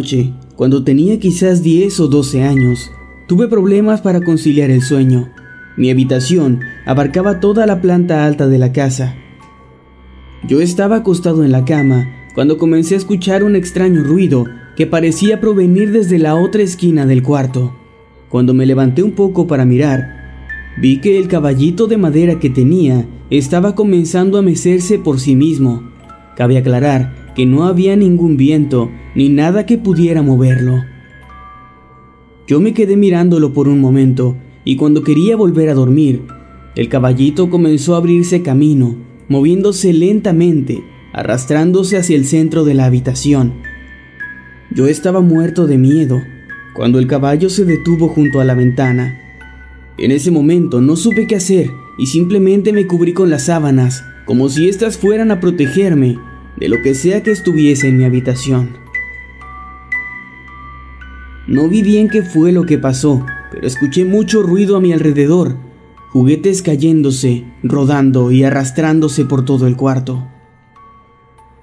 Noche, 0.00 0.32
cuando 0.56 0.82
tenía 0.82 1.20
quizás 1.20 1.62
10 1.62 2.00
o 2.00 2.08
12 2.08 2.42
años, 2.42 2.90
tuve 3.26 3.48
problemas 3.48 4.00
para 4.00 4.22
conciliar 4.22 4.70
el 4.70 4.80
sueño. 4.80 5.28
Mi 5.76 5.90
habitación 5.90 6.60
abarcaba 6.86 7.38
toda 7.38 7.66
la 7.66 7.82
planta 7.82 8.24
alta 8.24 8.48
de 8.48 8.58
la 8.58 8.72
casa. 8.72 9.14
Yo 10.48 10.62
estaba 10.62 10.96
acostado 10.96 11.44
en 11.44 11.52
la 11.52 11.66
cama 11.66 12.08
cuando 12.34 12.56
comencé 12.56 12.94
a 12.94 12.96
escuchar 12.96 13.44
un 13.44 13.56
extraño 13.56 14.02
ruido 14.02 14.46
que 14.74 14.86
parecía 14.86 15.38
provenir 15.38 15.92
desde 15.92 16.18
la 16.18 16.34
otra 16.34 16.62
esquina 16.62 17.04
del 17.04 17.22
cuarto. 17.22 17.76
Cuando 18.30 18.54
me 18.54 18.64
levanté 18.64 19.02
un 19.02 19.12
poco 19.12 19.46
para 19.46 19.66
mirar, 19.66 20.70
vi 20.80 21.02
que 21.02 21.18
el 21.18 21.28
caballito 21.28 21.88
de 21.88 21.98
madera 21.98 22.38
que 22.38 22.48
tenía 22.48 23.06
estaba 23.28 23.74
comenzando 23.74 24.38
a 24.38 24.42
mecerse 24.42 24.98
por 24.98 25.20
sí 25.20 25.36
mismo. 25.36 25.90
Cabe 26.36 26.56
aclarar 26.56 27.19
que 27.34 27.46
no 27.46 27.64
había 27.64 27.96
ningún 27.96 28.36
viento 28.36 28.90
ni 29.14 29.28
nada 29.28 29.66
que 29.66 29.78
pudiera 29.78 30.22
moverlo. 30.22 30.84
Yo 32.46 32.60
me 32.60 32.74
quedé 32.74 32.96
mirándolo 32.96 33.52
por 33.52 33.68
un 33.68 33.80
momento 33.80 34.36
y 34.64 34.76
cuando 34.76 35.02
quería 35.02 35.36
volver 35.36 35.68
a 35.68 35.74
dormir, 35.74 36.22
el 36.76 36.88
caballito 36.88 37.50
comenzó 37.50 37.94
a 37.94 37.98
abrirse 37.98 38.42
camino, 38.42 38.96
moviéndose 39.28 39.92
lentamente, 39.92 40.82
arrastrándose 41.12 41.96
hacia 41.96 42.16
el 42.16 42.24
centro 42.24 42.64
de 42.64 42.74
la 42.74 42.86
habitación. 42.86 43.54
Yo 44.72 44.86
estaba 44.86 45.20
muerto 45.20 45.66
de 45.66 45.78
miedo 45.78 46.20
cuando 46.74 46.98
el 46.98 47.06
caballo 47.06 47.50
se 47.50 47.64
detuvo 47.64 48.08
junto 48.08 48.40
a 48.40 48.44
la 48.44 48.54
ventana. 48.54 49.20
En 49.98 50.12
ese 50.12 50.30
momento 50.30 50.80
no 50.80 50.96
supe 50.96 51.26
qué 51.26 51.36
hacer 51.36 51.70
y 51.98 52.06
simplemente 52.06 52.72
me 52.72 52.86
cubrí 52.86 53.12
con 53.12 53.30
las 53.30 53.46
sábanas, 53.46 54.04
como 54.24 54.48
si 54.48 54.68
éstas 54.68 54.96
fueran 54.96 55.30
a 55.30 55.40
protegerme 55.40 56.18
de 56.60 56.68
lo 56.68 56.82
que 56.82 56.94
sea 56.94 57.22
que 57.22 57.30
estuviese 57.30 57.88
en 57.88 57.96
mi 57.96 58.04
habitación. 58.04 58.76
No 61.48 61.68
vi 61.68 61.82
bien 61.82 62.08
qué 62.08 62.22
fue 62.22 62.52
lo 62.52 62.64
que 62.64 62.78
pasó, 62.78 63.26
pero 63.50 63.66
escuché 63.66 64.04
mucho 64.04 64.42
ruido 64.42 64.76
a 64.76 64.80
mi 64.80 64.92
alrededor, 64.92 65.56
juguetes 66.10 66.62
cayéndose, 66.62 67.44
rodando 67.62 68.30
y 68.30 68.44
arrastrándose 68.44 69.24
por 69.24 69.44
todo 69.44 69.66
el 69.66 69.76
cuarto. 69.76 70.28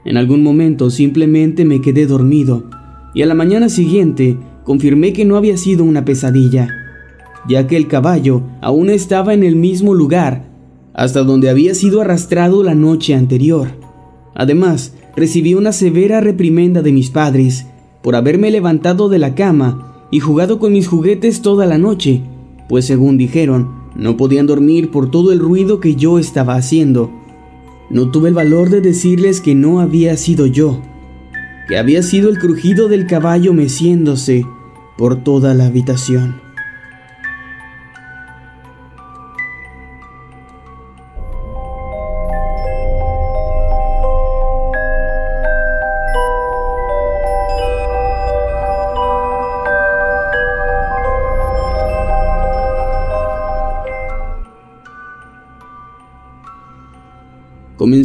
En 0.04 0.18
algún 0.18 0.42
momento 0.42 0.90
simplemente 0.90 1.64
me 1.64 1.80
quedé 1.80 2.06
dormido 2.06 2.70
y 3.14 3.22
a 3.22 3.26
la 3.26 3.34
mañana 3.34 3.70
siguiente 3.70 4.38
confirmé 4.64 5.14
que 5.14 5.26
no 5.26 5.38
había 5.38 5.58
sido 5.58 5.84
una 5.84 6.04
pesadilla, 6.06 6.70
ya 7.48 7.68
que 7.68 7.78
el 7.78 7.88
caballo 7.88 8.44
aún 8.62 8.90
estaba 8.90 9.34
en 9.34 9.44
el 9.44 9.56
mismo 9.56 9.94
lugar 9.94 10.50
hasta 10.94 11.24
donde 11.24 11.50
había 11.50 11.76
sido 11.76 12.02
arrastrado 12.02 12.64
la 12.64 12.74
noche 12.74 13.14
anterior. 13.14 13.87
Además, 14.38 14.94
recibí 15.16 15.56
una 15.56 15.72
severa 15.72 16.22
reprimenda 16.22 16.84
de 16.84 16.92
mis 16.92 17.10
padres 17.10 17.66
por 18.04 18.16
haberme 18.16 18.52
levantado 18.52 19.10
de 19.10 19.18
la 19.18 19.34
cama 19.34 20.06
y 20.12 20.20
jugado 20.20 20.60
con 20.60 20.74
mis 20.74 20.88
juguetes 20.88 21.42
toda 21.42 21.66
la 21.66 21.80
noche, 21.80 22.22
pues 22.70 22.86
según 22.86 23.18
dijeron, 23.18 23.70
no 23.96 24.16
podían 24.16 24.46
dormir 24.46 24.92
por 24.92 25.10
todo 25.10 25.34
el 25.34 25.40
ruido 25.40 25.80
que 25.80 25.96
yo 25.96 26.20
estaba 26.20 26.54
haciendo. 26.54 27.10
No 27.90 28.12
tuve 28.12 28.30
el 28.30 28.36
valor 28.36 28.70
de 28.70 28.80
decirles 28.80 29.42
que 29.42 29.56
no 29.56 29.80
había 29.80 30.16
sido 30.18 30.46
yo, 30.46 30.82
que 31.68 31.80
había 31.80 32.04
sido 32.04 32.30
el 32.30 32.38
crujido 32.38 32.90
del 32.90 33.08
caballo 33.08 33.54
meciéndose 33.54 34.46
por 35.00 35.24
toda 35.24 35.56
la 35.56 35.66
habitación. 35.66 36.47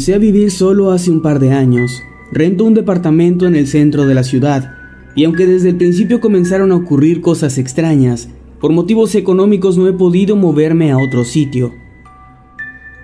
Comencé 0.02 0.14
a 0.16 0.32
vivir 0.32 0.50
solo 0.50 0.90
hace 0.90 1.12
un 1.12 1.22
par 1.22 1.38
de 1.38 1.52
años. 1.52 2.02
Rento 2.32 2.64
un 2.64 2.74
departamento 2.74 3.46
en 3.46 3.54
el 3.54 3.68
centro 3.68 4.04
de 4.04 4.14
la 4.14 4.24
ciudad, 4.24 4.74
y 5.14 5.22
aunque 5.22 5.46
desde 5.46 5.68
el 5.68 5.76
principio 5.76 6.20
comenzaron 6.20 6.72
a 6.72 6.74
ocurrir 6.74 7.20
cosas 7.20 7.56
extrañas, 7.56 8.28
por 8.60 8.72
motivos 8.72 9.14
económicos 9.14 9.78
no 9.78 9.86
he 9.86 9.92
podido 9.92 10.34
moverme 10.34 10.90
a 10.90 10.98
otro 10.98 11.22
sitio. 11.22 11.70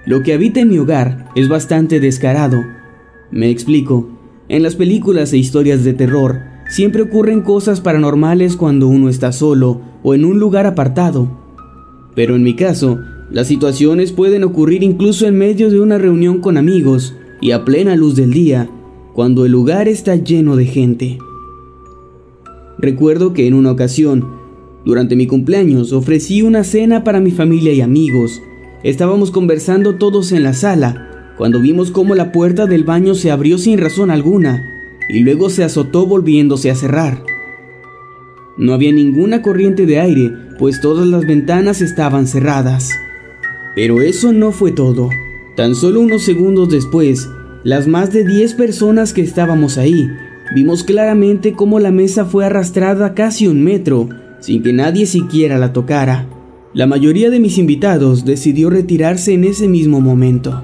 Lo 0.06 0.24
que 0.24 0.32
habita 0.32 0.58
en 0.58 0.70
mi 0.70 0.78
hogar 0.78 1.28
es 1.36 1.48
bastante 1.48 2.00
descarado. 2.00 2.64
Me 3.30 3.48
explico. 3.48 4.08
En 4.48 4.64
las 4.64 4.74
películas 4.74 5.32
e 5.32 5.38
historias 5.38 5.84
de 5.84 5.92
terror, 5.92 6.40
siempre 6.68 7.02
ocurren 7.02 7.42
cosas 7.42 7.80
paranormales 7.80 8.56
cuando 8.56 8.88
uno 8.88 9.08
está 9.08 9.30
solo 9.30 9.82
o 10.02 10.14
en 10.14 10.24
un 10.24 10.40
lugar 10.40 10.66
apartado. 10.66 11.30
Pero 12.16 12.34
en 12.34 12.42
mi 12.42 12.56
caso, 12.56 12.98
las 13.30 13.46
situaciones 13.46 14.12
pueden 14.12 14.42
ocurrir 14.42 14.82
incluso 14.82 15.26
en 15.26 15.36
medio 15.36 15.70
de 15.70 15.80
una 15.80 15.98
reunión 15.98 16.40
con 16.40 16.56
amigos 16.56 17.14
y 17.40 17.50
a 17.50 17.64
plena 17.64 17.94
luz 17.94 18.16
del 18.16 18.32
día, 18.32 18.70
cuando 19.12 19.44
el 19.44 19.52
lugar 19.52 19.86
está 19.86 20.16
lleno 20.16 20.56
de 20.56 20.64
gente. 20.64 21.18
Recuerdo 22.78 23.34
que 23.34 23.46
en 23.46 23.54
una 23.54 23.72
ocasión, 23.72 24.26
durante 24.84 25.14
mi 25.14 25.26
cumpleaños, 25.26 25.92
ofrecí 25.92 26.40
una 26.42 26.64
cena 26.64 27.04
para 27.04 27.20
mi 27.20 27.30
familia 27.30 27.72
y 27.72 27.82
amigos. 27.82 28.40
Estábamos 28.82 29.30
conversando 29.30 29.96
todos 29.96 30.32
en 30.32 30.42
la 30.42 30.54
sala, 30.54 31.34
cuando 31.36 31.60
vimos 31.60 31.90
cómo 31.90 32.14
la 32.14 32.32
puerta 32.32 32.66
del 32.66 32.84
baño 32.84 33.14
se 33.14 33.30
abrió 33.30 33.58
sin 33.58 33.78
razón 33.78 34.10
alguna 34.10 34.62
y 35.08 35.20
luego 35.20 35.50
se 35.50 35.64
azotó 35.64 36.06
volviéndose 36.06 36.70
a 36.70 36.74
cerrar. 36.74 37.22
No 38.56 38.72
había 38.72 38.92
ninguna 38.92 39.42
corriente 39.42 39.84
de 39.84 40.00
aire, 40.00 40.32
pues 40.58 40.80
todas 40.80 41.06
las 41.06 41.26
ventanas 41.26 41.80
estaban 41.80 42.26
cerradas. 42.26 42.90
Pero 43.78 44.02
eso 44.02 44.32
no 44.32 44.50
fue 44.50 44.72
todo. 44.72 45.08
Tan 45.54 45.76
solo 45.76 46.00
unos 46.00 46.22
segundos 46.22 46.68
después, 46.68 47.30
las 47.62 47.86
más 47.86 48.12
de 48.12 48.24
10 48.24 48.54
personas 48.54 49.12
que 49.12 49.20
estábamos 49.20 49.78
ahí, 49.78 50.10
vimos 50.52 50.82
claramente 50.82 51.52
cómo 51.52 51.78
la 51.78 51.92
mesa 51.92 52.24
fue 52.24 52.44
arrastrada 52.44 53.14
casi 53.14 53.46
un 53.46 53.62
metro, 53.62 54.08
sin 54.40 54.64
que 54.64 54.72
nadie 54.72 55.06
siquiera 55.06 55.58
la 55.58 55.72
tocara. 55.72 56.28
La 56.74 56.88
mayoría 56.88 57.30
de 57.30 57.38
mis 57.38 57.56
invitados 57.56 58.24
decidió 58.24 58.68
retirarse 58.68 59.32
en 59.32 59.44
ese 59.44 59.68
mismo 59.68 60.00
momento. 60.00 60.60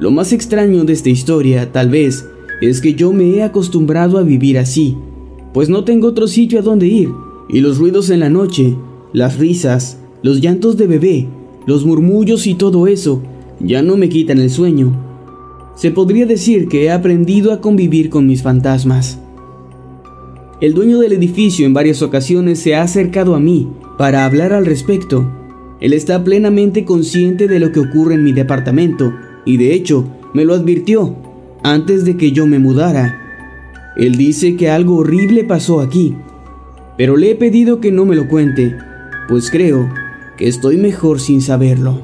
Lo 0.00 0.10
más 0.10 0.32
extraño 0.32 0.82
de 0.82 0.94
esta 0.94 1.10
historia, 1.10 1.70
tal 1.70 1.90
vez, 1.90 2.26
es 2.60 2.80
que 2.80 2.94
yo 2.94 3.12
me 3.12 3.36
he 3.36 3.44
acostumbrado 3.44 4.18
a 4.18 4.24
vivir 4.24 4.58
así, 4.58 4.96
pues 5.54 5.68
no 5.68 5.84
tengo 5.84 6.08
otro 6.08 6.26
sitio 6.26 6.58
a 6.58 6.62
donde 6.62 6.88
ir, 6.88 7.10
y 7.48 7.60
los 7.60 7.78
ruidos 7.78 8.10
en 8.10 8.18
la 8.18 8.30
noche, 8.30 8.74
las 9.12 9.38
risas, 9.38 9.98
los 10.24 10.40
llantos 10.40 10.76
de 10.76 10.88
bebé, 10.88 11.28
los 11.68 11.84
murmullos 11.84 12.46
y 12.46 12.54
todo 12.54 12.86
eso 12.86 13.20
ya 13.60 13.82
no 13.82 13.98
me 13.98 14.08
quitan 14.08 14.38
el 14.38 14.48
sueño. 14.48 14.96
Se 15.76 15.90
podría 15.90 16.24
decir 16.24 16.66
que 16.66 16.84
he 16.84 16.90
aprendido 16.90 17.52
a 17.52 17.60
convivir 17.60 18.08
con 18.08 18.26
mis 18.26 18.42
fantasmas. 18.42 19.18
El 20.62 20.72
dueño 20.72 20.98
del 20.98 21.12
edificio 21.12 21.66
en 21.66 21.74
varias 21.74 22.00
ocasiones 22.00 22.58
se 22.58 22.74
ha 22.74 22.80
acercado 22.80 23.34
a 23.34 23.38
mí 23.38 23.68
para 23.98 24.24
hablar 24.24 24.54
al 24.54 24.64
respecto. 24.64 25.30
Él 25.78 25.92
está 25.92 26.24
plenamente 26.24 26.86
consciente 26.86 27.48
de 27.48 27.58
lo 27.58 27.70
que 27.70 27.80
ocurre 27.80 28.14
en 28.14 28.24
mi 28.24 28.32
departamento 28.32 29.12
y 29.44 29.58
de 29.58 29.74
hecho 29.74 30.08
me 30.32 30.46
lo 30.46 30.54
advirtió 30.54 31.16
antes 31.62 32.06
de 32.06 32.16
que 32.16 32.32
yo 32.32 32.46
me 32.46 32.58
mudara. 32.58 33.20
Él 33.98 34.16
dice 34.16 34.56
que 34.56 34.70
algo 34.70 34.96
horrible 34.96 35.44
pasó 35.44 35.82
aquí, 35.82 36.16
pero 36.96 37.18
le 37.18 37.32
he 37.32 37.34
pedido 37.34 37.78
que 37.78 37.92
no 37.92 38.06
me 38.06 38.16
lo 38.16 38.26
cuente, 38.26 38.74
pues 39.28 39.50
creo 39.50 40.07
que 40.38 40.46
estoy 40.46 40.76
mejor 40.76 41.20
sin 41.20 41.42
saberlo. 41.42 42.00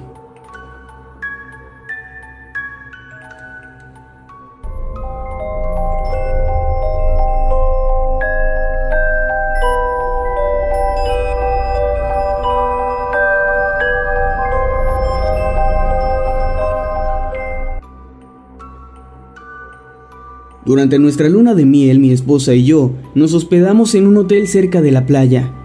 Durante 20.66 20.98
nuestra 20.98 21.28
luna 21.28 21.54
de 21.54 21.66
miel, 21.66 22.00
mi 22.00 22.10
esposa 22.10 22.54
y 22.54 22.64
yo 22.64 22.90
nos 23.14 23.32
hospedamos 23.32 23.94
en 23.94 24.08
un 24.08 24.16
hotel 24.16 24.48
cerca 24.48 24.82
de 24.82 24.90
la 24.90 25.06
playa. 25.06 25.63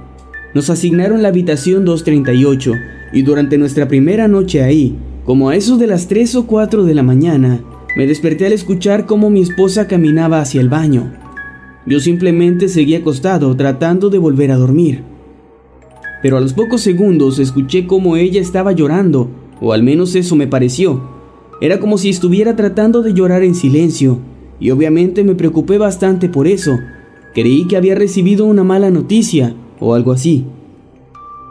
Nos 0.54 0.70
asignaron 0.72 1.22
la 1.22 1.28
habitación 1.28 1.86
238 1.86 2.74
y 3.14 3.22
durante 3.22 3.58
nuestra 3.58 3.88
primera 3.88 4.28
noche 4.28 4.64
ahí, 4.64 4.96
como 5.24 5.50
a 5.50 5.56
eso 5.56 5.78
de 5.78 5.86
las 5.86 6.08
3 6.08 6.36
o 6.36 6.48
4 6.48 6.86
de 6.86 6.94
la 6.96 7.04
mañana, 7.04 7.62
me 7.96 8.08
desperté 8.08 8.48
al 8.48 8.54
escuchar 8.54 9.06
cómo 9.06 9.30
mi 9.30 9.42
esposa 9.42 9.88
caminaba 9.88 10.42
hacia 10.42 10.62
el 10.62 10.70
baño. 10.70 11.12
Yo 11.86 12.00
simplemente 12.00 12.68
seguí 12.68 12.96
acostado 12.96 13.56
tratando 13.56 14.10
de 14.10 14.18
volver 14.18 14.52
a 14.52 14.58
dormir. 14.58 15.04
Pero 16.24 16.38
a 16.38 16.42
los 16.42 16.54
pocos 16.54 16.82
segundos 16.82 17.38
escuché 17.38 17.86
cómo 17.86 18.16
ella 18.16 18.42
estaba 18.42 18.72
llorando, 18.72 19.30
o 19.62 19.72
al 19.72 19.84
menos 19.84 20.16
eso 20.16 20.36
me 20.36 20.48
pareció. 20.48 21.02
Era 21.62 21.80
como 21.80 21.98
si 21.98 22.10
estuviera 22.10 22.56
tratando 22.56 23.04
de 23.04 23.14
llorar 23.14 23.44
en 23.44 23.54
silencio, 23.54 24.20
y 24.60 24.72
obviamente 24.72 25.24
me 25.24 25.36
preocupé 25.36 25.78
bastante 25.78 26.28
por 26.28 26.48
eso. 26.48 26.78
Creí 27.36 27.68
que 27.68 27.78
había 27.78 27.96
recibido 27.96 28.46
una 28.46 28.64
mala 28.64 28.90
noticia 28.90 29.56
o 29.80 29.94
algo 29.94 30.12
así. 30.12 30.46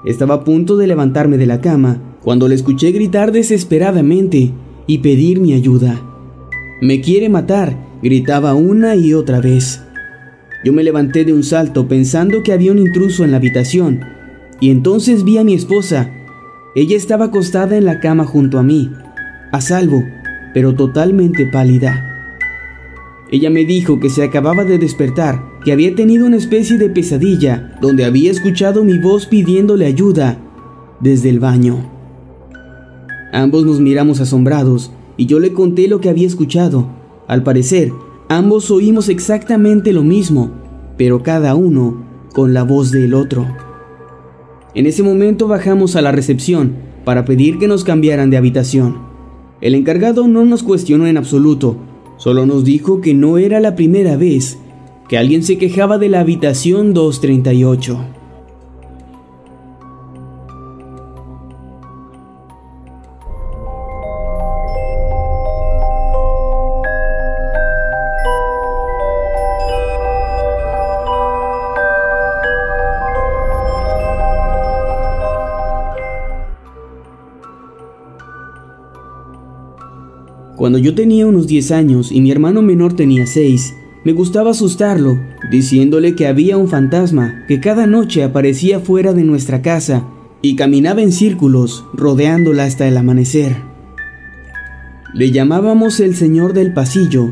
Estaba 0.05 0.35
a 0.35 0.45
punto 0.45 0.77
de 0.77 0.87
levantarme 0.87 1.39
de 1.39 1.47
la 1.47 1.61
cama 1.61 2.01
cuando 2.23 2.49
le 2.49 2.55
escuché 2.55 2.93
gritar 2.93 3.33
desesperadamente 3.33 4.53
y 4.87 4.99
pedir 4.99 5.41
mi 5.41 5.53
ayuda. 5.55 6.01
Me 6.81 7.01
quiere 7.01 7.29
matar, 7.29 7.77
gritaba 8.03 8.55
una 8.55 8.95
y 8.97 9.15
otra 9.15 9.41
vez. 9.41 9.83
Yo 10.65 10.73
me 10.73 10.83
levanté 10.83 11.25
de 11.25 11.33
un 11.33 11.43
salto 11.43 11.89
pensando 11.89 12.43
que 12.43 12.53
había 12.53 12.73
un 12.73 12.79
intruso 12.79 13.25
en 13.25 13.31
la 13.31 13.37
habitación 13.37 14.01
y 14.61 14.71
entonces 14.71 15.25
vi 15.25 15.39
a 15.39 15.45
mi 15.45 15.55
esposa. 15.55 16.11
Ella 16.75 16.97
estaba 16.97 17.27
acostada 17.27 17.77
en 17.77 17.85
la 17.85 18.01
cama 18.01 18.25
junto 18.25 18.59
a 18.59 18.63
mí, 18.63 18.91
a 19.53 19.61
salvo, 19.61 20.05
pero 20.55 20.75
totalmente 20.75 21.47
pálida. 21.47 22.08
Ella 23.31 23.51
me 23.51 23.65
dijo 23.65 24.01
que 24.01 24.09
se 24.09 24.23
acababa 24.23 24.65
de 24.65 24.79
despertar, 24.79 25.59
que 25.63 25.73
había 25.73 25.95
tenido 25.95 26.27
una 26.27 26.37
especie 26.37 26.79
de 26.79 26.89
pesadilla 26.89 27.77
donde 27.81 28.05
había 28.05 28.31
escuchado 28.31 28.85
mi 28.85 28.99
voz 28.99 29.27
pidiéndole 29.27 29.85
ayuda 29.85 30.39
desde 31.01 31.29
el 31.29 31.39
baño. 31.39 31.91
Ambos 33.33 33.67
nos 33.67 33.81
miramos 33.81 34.21
asombrados 34.21 34.91
y 35.19 35.27
yo 35.27 35.41
le 35.41 35.53
conté 35.53 35.89
lo 35.89 36.01
que 36.01 36.09
había 36.09 36.27
escuchado. 36.27 36.89
Al 37.27 37.43
parecer, 37.43 37.93
ambos 38.31 38.71
oímos 38.71 39.11
exactamente 39.11 39.93
lo 39.93 40.03
mismo, 40.03 40.51
pero 40.97 41.23
cada 41.23 41.55
uno 41.55 42.03
con 42.33 42.55
la 42.55 42.63
voz 42.63 42.91
del 42.91 43.13
otro. 43.13 43.47
En 44.75 44.87
ese 44.87 45.03
momento 45.03 45.49
bajamos 45.49 45.97
a 45.97 46.03
la 46.03 46.13
recepción 46.13 46.77
para 47.05 47.27
pedir 47.27 47.59
que 47.59 47.69
nos 47.69 47.85
cambiaran 47.85 48.31
de 48.31 48.39
habitación. 48.39 48.99
El 49.61 49.75
encargado 49.75 50.29
no 50.29 50.45
nos 50.45 50.63
cuestionó 50.63 51.07
en 51.07 51.17
absoluto, 51.17 51.77
Solo 52.19 52.47
nos 52.47 52.65
dijo 52.65 53.01
que 53.01 53.15
no 53.15 53.39
era 53.39 53.61
la 53.61 53.77
primera 53.77 54.17
vez 54.17 54.59
que 55.09 55.17
alguien 55.17 55.43
se 55.43 55.57
quejaba 55.57 55.99
de 55.99 56.09
la 56.09 56.21
habitación 56.21 56.93
238. 56.93 58.18
Cuando 80.69 80.81
yo 80.81 80.95
tenía 80.95 81.27
unos 81.27 81.47
10 81.47 81.71
años 81.71 82.13
y 82.13 82.21
mi 82.21 82.31
hermano 82.31 82.61
menor 82.61 82.93
tenía 82.93 83.27
6, 83.27 83.75
me 84.05 84.13
gustaba 84.13 84.51
asustarlo, 84.51 85.19
diciéndole 85.51 86.15
que 86.15 86.27
había 86.27 86.59
un 86.59 86.69
fantasma 86.69 87.47
que 87.49 87.59
cada 87.59 87.87
noche 87.87 88.23
aparecía 88.23 88.79
fuera 88.79 89.15
de 89.15 89.25
nuestra 89.25 89.63
casa 89.63 90.07
y 90.43 90.57
caminaba 90.57 91.01
en 91.01 91.11
círculos, 91.11 91.87
rodeándola 91.95 92.65
hasta 92.65 92.87
el 92.87 92.99
amanecer. 92.99 93.57
Le 95.15 95.31
llamábamos 95.31 96.01
el 96.01 96.15
Señor 96.15 96.53
del 96.53 96.75
Pasillo, 96.75 97.31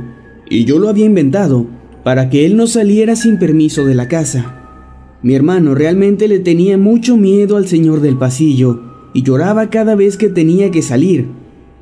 y 0.48 0.64
yo 0.64 0.78
lo 0.78 0.88
había 0.88 1.04
inventado 1.04 1.66
para 2.04 2.30
que 2.30 2.46
él 2.46 2.56
no 2.56 2.66
saliera 2.66 3.16
sin 3.16 3.38
permiso 3.38 3.84
de 3.84 3.96
la 3.96 4.08
casa. 4.08 4.62
Mi 5.20 5.34
hermano 5.34 5.74
realmente 5.74 6.26
le 6.26 6.38
tenía 6.38 6.78
mucho 6.78 7.18
miedo 7.18 7.58
al 7.58 7.66
Señor 7.66 8.00
del 8.00 8.16
Pasillo 8.16 8.80
y 9.12 9.24
lloraba 9.24 9.68
cada 9.68 9.94
vez 9.94 10.16
que 10.16 10.30
tenía 10.30 10.70
que 10.70 10.80
salir, 10.80 11.26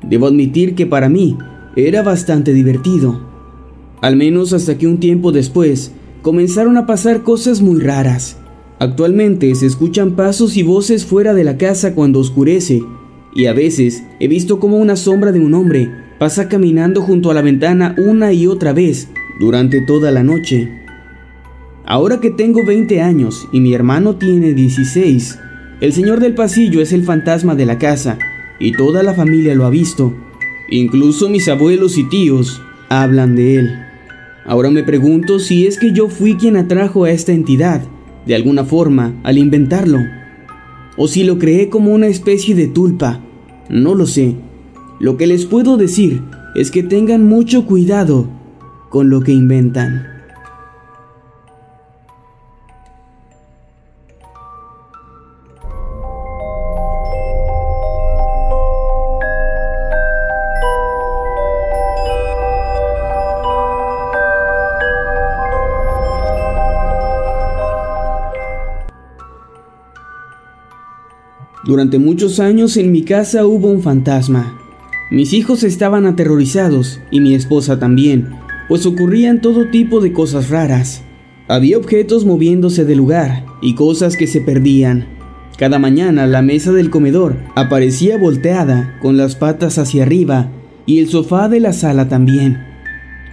Debo 0.09 0.27
admitir 0.27 0.75
que 0.75 0.85
para 0.85 1.09
mí 1.09 1.37
era 1.75 2.03
bastante 2.03 2.53
divertido. 2.53 3.19
Al 4.01 4.15
menos 4.15 4.53
hasta 4.53 4.77
que 4.77 4.87
un 4.87 4.99
tiempo 4.99 5.31
después 5.31 5.91
comenzaron 6.21 6.77
a 6.77 6.85
pasar 6.85 7.23
cosas 7.23 7.61
muy 7.61 7.79
raras. 7.79 8.37
Actualmente 8.79 9.53
se 9.55 9.65
escuchan 9.65 10.15
pasos 10.15 10.57
y 10.57 10.63
voces 10.63 11.05
fuera 11.05 11.33
de 11.33 11.43
la 11.43 11.57
casa 11.57 11.95
cuando 11.95 12.19
oscurece, 12.19 12.83
y 13.33 13.45
a 13.47 13.53
veces 13.53 14.03
he 14.19 14.27
visto 14.27 14.59
como 14.59 14.77
una 14.77 14.95
sombra 14.95 15.31
de 15.31 15.39
un 15.39 15.53
hombre 15.53 15.89
pasa 16.19 16.47
caminando 16.47 17.01
junto 17.01 17.31
a 17.31 17.33
la 17.33 17.41
ventana 17.41 17.95
una 17.97 18.31
y 18.31 18.47
otra 18.47 18.73
vez 18.73 19.09
durante 19.39 19.81
toda 19.81 20.11
la 20.11 20.23
noche. 20.23 20.69
Ahora 21.85 22.19
que 22.19 22.31
tengo 22.31 22.65
20 22.65 23.01
años 23.01 23.47
y 23.51 23.59
mi 23.59 23.73
hermano 23.73 24.15
tiene 24.15 24.53
16, 24.53 25.39
el 25.81 25.93
señor 25.93 26.19
del 26.19 26.33
pasillo 26.33 26.81
es 26.81 26.93
el 26.93 27.03
fantasma 27.03 27.55
de 27.55 27.65
la 27.65 27.77
casa 27.77 28.17
y 28.59 28.71
toda 28.73 29.03
la 29.03 29.13
familia 29.13 29.55
lo 29.55 29.65
ha 29.65 29.69
visto. 29.69 30.13
Incluso 30.69 31.29
mis 31.29 31.47
abuelos 31.47 31.97
y 31.97 32.03
tíos 32.09 32.61
hablan 32.89 33.35
de 33.35 33.57
él. 33.57 33.79
Ahora 34.45 34.69
me 34.69 34.83
pregunto 34.83 35.39
si 35.39 35.67
es 35.67 35.77
que 35.77 35.91
yo 35.91 36.07
fui 36.07 36.35
quien 36.35 36.55
atrajo 36.55 37.03
a 37.03 37.11
esta 37.11 37.31
entidad, 37.31 37.83
de 38.25 38.35
alguna 38.35 38.63
forma, 38.63 39.13
al 39.23 39.37
inventarlo. 39.37 39.99
O 40.97 41.07
si 41.07 41.23
lo 41.23 41.37
creé 41.37 41.69
como 41.69 41.91
una 41.91 42.07
especie 42.07 42.55
de 42.55 42.67
tulpa. 42.67 43.21
No 43.69 43.95
lo 43.95 44.05
sé. 44.05 44.35
Lo 44.99 45.17
que 45.17 45.27
les 45.27 45.45
puedo 45.45 45.77
decir 45.77 46.21
es 46.55 46.71
que 46.71 46.83
tengan 46.83 47.27
mucho 47.27 47.65
cuidado 47.65 48.27
con 48.89 49.09
lo 49.09 49.21
que 49.21 49.33
inventan. 49.33 50.14
Durante 71.65 71.97
muchos 71.97 72.39
años 72.39 72.77
en 72.77 72.91
mi 72.91 73.01
casa 73.01 73.47
hubo 73.47 73.71
un 73.71 73.81
fantasma. 73.81 74.61
Mis 75.09 75.33
hijos 75.33 75.63
estaban 75.63 76.05
aterrorizados 76.05 76.99
y 77.09 77.21
mi 77.21 77.33
esposa 77.33 77.79
también, 77.79 78.29
pues 78.67 78.85
ocurrían 78.85 79.41
todo 79.41 79.71
tipo 79.71 79.99
de 79.99 80.13
cosas 80.13 80.51
raras. 80.51 81.01
Había 81.47 81.79
objetos 81.79 82.23
moviéndose 82.23 82.85
del 82.85 82.99
lugar 82.99 83.45
y 83.63 83.73
cosas 83.73 84.15
que 84.15 84.27
se 84.27 84.41
perdían. 84.41 85.07
Cada 85.57 85.79
mañana 85.79 86.27
la 86.27 86.43
mesa 86.43 86.71
del 86.71 86.91
comedor 86.91 87.37
aparecía 87.55 88.19
volteada 88.19 88.99
con 89.01 89.17
las 89.17 89.35
patas 89.35 89.79
hacia 89.79 90.03
arriba 90.03 90.51
y 90.85 90.99
el 90.99 91.09
sofá 91.09 91.49
de 91.49 91.61
la 91.61 91.73
sala 91.73 92.07
también. 92.07 92.59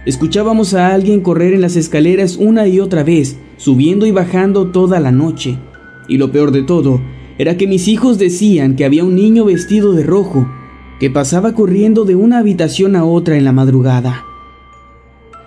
Escuchábamos 0.07 0.73
a 0.73 0.91
alguien 0.91 1.21
correr 1.21 1.53
en 1.53 1.61
las 1.61 1.75
escaleras 1.75 2.37
una 2.37 2.67
y 2.67 2.79
otra 2.79 3.03
vez, 3.03 3.37
subiendo 3.57 4.07
y 4.07 4.11
bajando 4.11 4.71
toda 4.71 4.99
la 4.99 5.11
noche. 5.11 5.59
Y 6.07 6.17
lo 6.17 6.31
peor 6.31 6.51
de 6.51 6.63
todo 6.63 6.99
era 7.37 7.57
que 7.57 7.67
mis 7.67 7.87
hijos 7.87 8.19
decían 8.19 8.75
que 8.75 8.85
había 8.85 9.03
un 9.03 9.15
niño 9.15 9.45
vestido 9.45 9.93
de 9.93 10.03
rojo 10.03 10.47
que 10.99 11.09
pasaba 11.09 11.53
corriendo 11.53 12.05
de 12.05 12.15
una 12.15 12.37
habitación 12.37 12.95
a 12.95 13.03
otra 13.03 13.37
en 13.37 13.43
la 13.43 13.51
madrugada. 13.51 14.25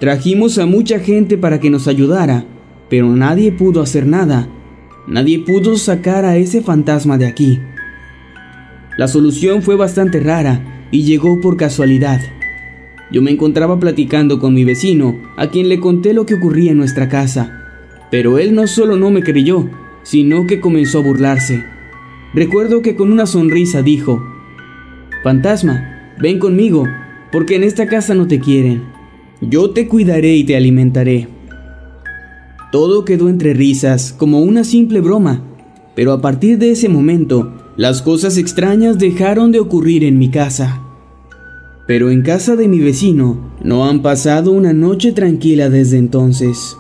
Trajimos 0.01 0.59
a 0.59 0.67
mucha 0.67 0.99
gente 0.99 1.39
para 1.39 1.61
que 1.61 1.71
nos 1.71 1.89
ayudara, 1.89 2.45
pero 2.91 3.09
nadie 3.15 3.53
pudo 3.53 3.81
hacer 3.81 4.07
nada. 4.07 4.49
Nadie 5.07 5.39
pudo 5.39 5.77
sacar 5.77 6.25
a 6.25 6.37
ese 6.37 6.61
fantasma 6.61 7.17
de 7.17 7.27
aquí. 7.27 7.59
La 8.99 9.09
solución 9.09 9.63
fue 9.63 9.77
bastante 9.77 10.21
rara 10.21 10.89
y 10.91 11.05
llegó 11.05 11.41
por 11.41 11.57
casualidad. 11.57 12.21
Yo 13.13 13.23
me 13.23 13.31
encontraba 13.31 13.79
platicando 13.79 14.41
con 14.41 14.53
mi 14.53 14.65
vecino, 14.65 15.17
a 15.37 15.47
quien 15.47 15.69
le 15.69 15.79
conté 15.79 16.13
lo 16.13 16.27
que 16.27 16.35
ocurría 16.35 16.73
en 16.73 16.79
nuestra 16.79 17.09
casa, 17.09 17.65
pero 18.11 18.39
él 18.39 18.55
no 18.55 18.67
solo 18.67 18.97
no 18.97 19.11
me 19.11 19.23
creyó, 19.23 19.71
sino 20.03 20.47
que 20.47 20.61
comenzó 20.61 20.99
a 20.99 21.03
burlarse. 21.03 21.65
Recuerdo 22.37 22.83
que 22.83 22.97
con 22.97 23.11
una 23.11 23.25
sonrisa 23.25 23.81
dijo, 23.81 24.23
Fantasma, 25.25 26.13
ven 26.21 26.39
conmigo, 26.39 26.85
porque 27.33 27.57
en 27.57 27.65
esta 27.65 27.87
casa 27.87 28.15
no 28.15 28.27
te 28.29 28.41
quieren. 28.41 28.83
Yo 29.41 29.71
te 29.71 29.89
cuidaré 29.89 30.37
y 30.37 30.45
te 30.45 30.55
alimentaré. 30.55 31.29
Todo 32.71 33.07
quedó 33.07 33.31
entre 33.31 33.55
risas, 33.55 34.13
como 34.13 34.41
una 34.41 34.65
simple 34.65 35.01
broma, 35.01 35.45
pero 35.95 36.13
a 36.13 36.21
partir 36.21 36.59
de 36.59 36.73
ese 36.73 36.91
momento, 36.91 37.55
las 37.79 38.03
cosas 38.03 38.37
extrañas 38.37 38.99
dejaron 38.99 39.51
de 39.51 39.61
ocurrir 39.61 40.05
en 40.05 40.19
mi 40.19 40.29
casa. 40.29 40.83
Pero 41.87 42.11
en 42.11 42.21
casa 42.21 42.55
de 42.55 42.69
mi 42.69 42.81
vecino 42.81 43.51
no 43.63 43.89
han 43.89 44.03
pasado 44.03 44.53
una 44.53 44.75
noche 44.75 45.13
tranquila 45.13 45.71
desde 45.71 45.97
entonces. 45.97 46.77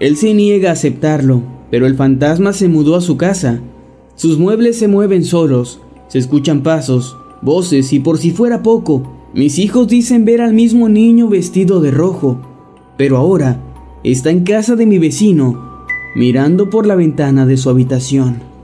Él 0.00 0.16
se 0.16 0.34
niega 0.34 0.70
a 0.70 0.72
aceptarlo, 0.72 1.44
pero 1.70 1.86
el 1.86 1.94
fantasma 1.94 2.52
se 2.52 2.66
mudó 2.66 2.96
a 2.96 3.00
su 3.00 3.16
casa. 3.16 3.60
Sus 4.16 4.38
muebles 4.38 4.78
se 4.78 4.88
mueven 4.88 5.24
solos, 5.24 5.80
se 6.08 6.18
escuchan 6.18 6.62
pasos, 6.62 7.16
voces 7.42 7.92
y 7.92 8.00
por 8.00 8.16
si 8.16 8.30
fuera 8.30 8.62
poco, 8.62 9.02
mis 9.34 9.58
hijos 9.58 9.88
dicen 9.88 10.24
ver 10.24 10.40
al 10.40 10.54
mismo 10.54 10.88
niño 10.88 11.28
vestido 11.28 11.82
de 11.82 11.90
rojo, 11.90 12.38
pero 12.96 13.18
ahora 13.18 13.60
está 14.02 14.30
en 14.30 14.44
casa 14.44 14.74
de 14.74 14.86
mi 14.86 14.98
vecino, 14.98 15.84
mirando 16.14 16.70
por 16.70 16.86
la 16.86 16.94
ventana 16.94 17.44
de 17.44 17.58
su 17.58 17.68
habitación. 17.68 18.55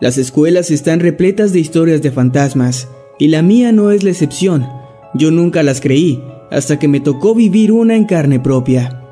Las 0.00 0.16
escuelas 0.16 0.70
están 0.70 1.00
repletas 1.00 1.52
de 1.52 1.60
historias 1.60 2.00
de 2.00 2.10
fantasmas, 2.10 2.88
y 3.18 3.28
la 3.28 3.42
mía 3.42 3.70
no 3.70 3.90
es 3.90 4.02
la 4.02 4.08
excepción. 4.08 4.66
Yo 5.12 5.30
nunca 5.30 5.62
las 5.62 5.82
creí, 5.82 6.24
hasta 6.50 6.78
que 6.78 6.88
me 6.88 7.00
tocó 7.00 7.34
vivir 7.34 7.70
una 7.70 7.96
en 7.96 8.06
carne 8.06 8.40
propia. 8.40 9.02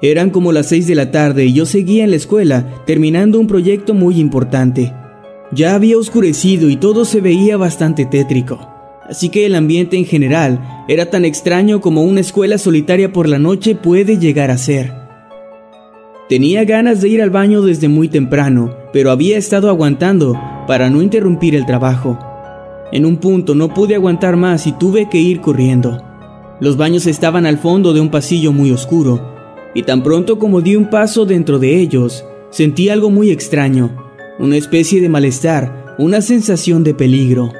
Eran 0.00 0.30
como 0.30 0.52
las 0.52 0.66
seis 0.66 0.86
de 0.86 0.94
la 0.94 1.10
tarde 1.10 1.46
y 1.46 1.52
yo 1.52 1.66
seguía 1.66 2.04
en 2.04 2.10
la 2.10 2.16
escuela, 2.16 2.84
terminando 2.86 3.40
un 3.40 3.48
proyecto 3.48 3.92
muy 3.92 4.20
importante. 4.20 4.92
Ya 5.50 5.74
había 5.74 5.98
oscurecido 5.98 6.68
y 6.68 6.76
todo 6.76 7.04
se 7.04 7.20
veía 7.20 7.56
bastante 7.56 8.04
tétrico, 8.04 8.68
así 9.08 9.30
que 9.30 9.46
el 9.46 9.56
ambiente 9.56 9.96
en 9.96 10.04
general 10.04 10.84
era 10.88 11.10
tan 11.10 11.24
extraño 11.24 11.80
como 11.80 12.04
una 12.04 12.20
escuela 12.20 12.58
solitaria 12.58 13.12
por 13.12 13.28
la 13.28 13.40
noche 13.40 13.74
puede 13.74 14.18
llegar 14.18 14.52
a 14.52 14.58
ser. 14.58 15.03
Tenía 16.28 16.64
ganas 16.64 17.02
de 17.02 17.08
ir 17.10 17.20
al 17.20 17.28
baño 17.28 17.60
desde 17.60 17.88
muy 17.88 18.08
temprano, 18.08 18.74
pero 18.94 19.10
había 19.10 19.36
estado 19.36 19.68
aguantando 19.68 20.34
para 20.66 20.88
no 20.88 21.02
interrumpir 21.02 21.54
el 21.54 21.66
trabajo. 21.66 22.18
En 22.92 23.04
un 23.04 23.18
punto 23.18 23.54
no 23.54 23.74
pude 23.74 23.94
aguantar 23.94 24.36
más 24.36 24.66
y 24.66 24.72
tuve 24.72 25.10
que 25.10 25.18
ir 25.18 25.42
corriendo. 25.42 26.02
Los 26.60 26.78
baños 26.78 27.06
estaban 27.06 27.44
al 27.44 27.58
fondo 27.58 27.92
de 27.92 28.00
un 28.00 28.10
pasillo 28.10 28.52
muy 28.52 28.70
oscuro, 28.70 29.34
y 29.74 29.82
tan 29.82 30.02
pronto 30.02 30.38
como 30.38 30.62
di 30.62 30.76
un 30.76 30.88
paso 30.88 31.26
dentro 31.26 31.58
de 31.58 31.78
ellos, 31.78 32.24
sentí 32.48 32.88
algo 32.88 33.10
muy 33.10 33.30
extraño, 33.30 33.94
una 34.38 34.56
especie 34.56 35.02
de 35.02 35.10
malestar, 35.10 35.94
una 35.98 36.22
sensación 36.22 36.84
de 36.84 36.94
peligro. 36.94 37.52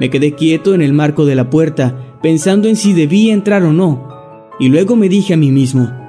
Me 0.00 0.08
quedé 0.08 0.32
quieto 0.32 0.74
en 0.74 0.80
el 0.80 0.94
marco 0.94 1.26
de 1.26 1.34
la 1.34 1.50
puerta, 1.50 2.16
pensando 2.22 2.68
en 2.68 2.76
si 2.76 2.94
debía 2.94 3.34
entrar 3.34 3.64
o 3.64 3.72
no, 3.74 4.08
y 4.58 4.68
luego 4.68 4.96
me 4.96 5.10
dije 5.10 5.34
a 5.34 5.36
mí 5.36 5.50
mismo, 5.50 6.05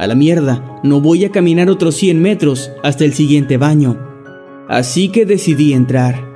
a 0.00 0.06
la 0.06 0.14
mierda, 0.14 0.80
no 0.82 1.02
voy 1.02 1.26
a 1.26 1.30
caminar 1.30 1.68
otros 1.68 1.94
100 1.96 2.22
metros 2.22 2.72
hasta 2.82 3.04
el 3.04 3.12
siguiente 3.12 3.58
baño. 3.58 3.98
Así 4.66 5.10
que 5.10 5.26
decidí 5.26 5.74
entrar. 5.74 6.26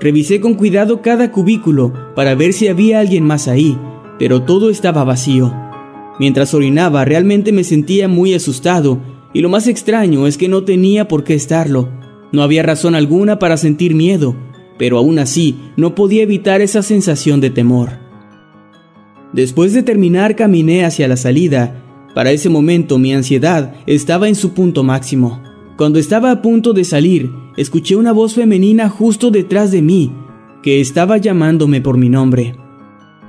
Revisé 0.00 0.40
con 0.40 0.54
cuidado 0.54 1.02
cada 1.02 1.32
cubículo 1.32 1.92
para 2.14 2.36
ver 2.36 2.52
si 2.52 2.68
había 2.68 3.00
alguien 3.00 3.24
más 3.24 3.48
ahí, 3.48 3.76
pero 4.16 4.42
todo 4.42 4.70
estaba 4.70 5.02
vacío. 5.02 5.52
Mientras 6.20 6.54
orinaba 6.54 7.04
realmente 7.04 7.50
me 7.50 7.64
sentía 7.64 8.06
muy 8.06 8.32
asustado, 8.32 9.00
y 9.32 9.40
lo 9.40 9.48
más 9.48 9.66
extraño 9.66 10.28
es 10.28 10.38
que 10.38 10.46
no 10.46 10.62
tenía 10.62 11.08
por 11.08 11.24
qué 11.24 11.34
estarlo. 11.34 11.88
No 12.30 12.44
había 12.44 12.62
razón 12.62 12.94
alguna 12.94 13.40
para 13.40 13.56
sentir 13.56 13.96
miedo, 13.96 14.36
pero 14.78 14.98
aún 14.98 15.18
así 15.18 15.58
no 15.76 15.96
podía 15.96 16.22
evitar 16.22 16.60
esa 16.60 16.82
sensación 16.82 17.40
de 17.40 17.50
temor. 17.50 18.01
Después 19.32 19.72
de 19.72 19.82
terminar 19.82 20.36
caminé 20.36 20.84
hacia 20.84 21.08
la 21.08 21.16
salida. 21.16 21.82
Para 22.14 22.32
ese 22.32 22.50
momento 22.50 22.98
mi 22.98 23.14
ansiedad 23.14 23.74
estaba 23.86 24.28
en 24.28 24.34
su 24.34 24.52
punto 24.52 24.82
máximo. 24.82 25.42
Cuando 25.78 25.98
estaba 25.98 26.30
a 26.30 26.42
punto 26.42 26.74
de 26.74 26.84
salir, 26.84 27.30
escuché 27.56 27.96
una 27.96 28.12
voz 28.12 28.34
femenina 28.34 28.90
justo 28.90 29.30
detrás 29.30 29.70
de 29.70 29.80
mí, 29.80 30.12
que 30.62 30.80
estaba 30.80 31.16
llamándome 31.16 31.80
por 31.80 31.96
mi 31.96 32.10
nombre. 32.10 32.54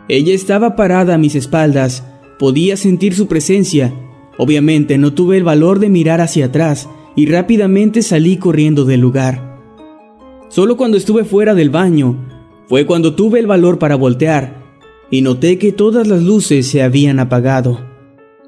Ella 0.09 0.33
estaba 0.33 0.75
parada 0.75 1.15
a 1.15 1.17
mis 1.17 1.35
espaldas, 1.35 2.05
podía 2.37 2.75
sentir 2.75 3.15
su 3.15 3.27
presencia. 3.27 3.93
Obviamente 4.37 4.97
no 4.97 5.13
tuve 5.13 5.37
el 5.37 5.43
valor 5.43 5.79
de 5.79 5.89
mirar 5.89 6.19
hacia 6.19 6.47
atrás 6.47 6.89
y 7.15 7.27
rápidamente 7.27 8.01
salí 8.01 8.35
corriendo 8.35 8.83
del 8.83 8.99
lugar. 8.99 9.61
Solo 10.49 10.75
cuando 10.75 10.97
estuve 10.97 11.23
fuera 11.23 11.55
del 11.55 11.69
baño 11.69 12.17
fue 12.67 12.85
cuando 12.85 13.15
tuve 13.15 13.39
el 13.39 13.47
valor 13.47 13.79
para 13.79 13.95
voltear 13.95 14.62
y 15.13 15.21
noté 15.21 15.59
que 15.59 15.71
todas 15.71 16.07
las 16.07 16.23
luces 16.23 16.67
se 16.67 16.81
habían 16.81 17.19
apagado. 17.19 17.85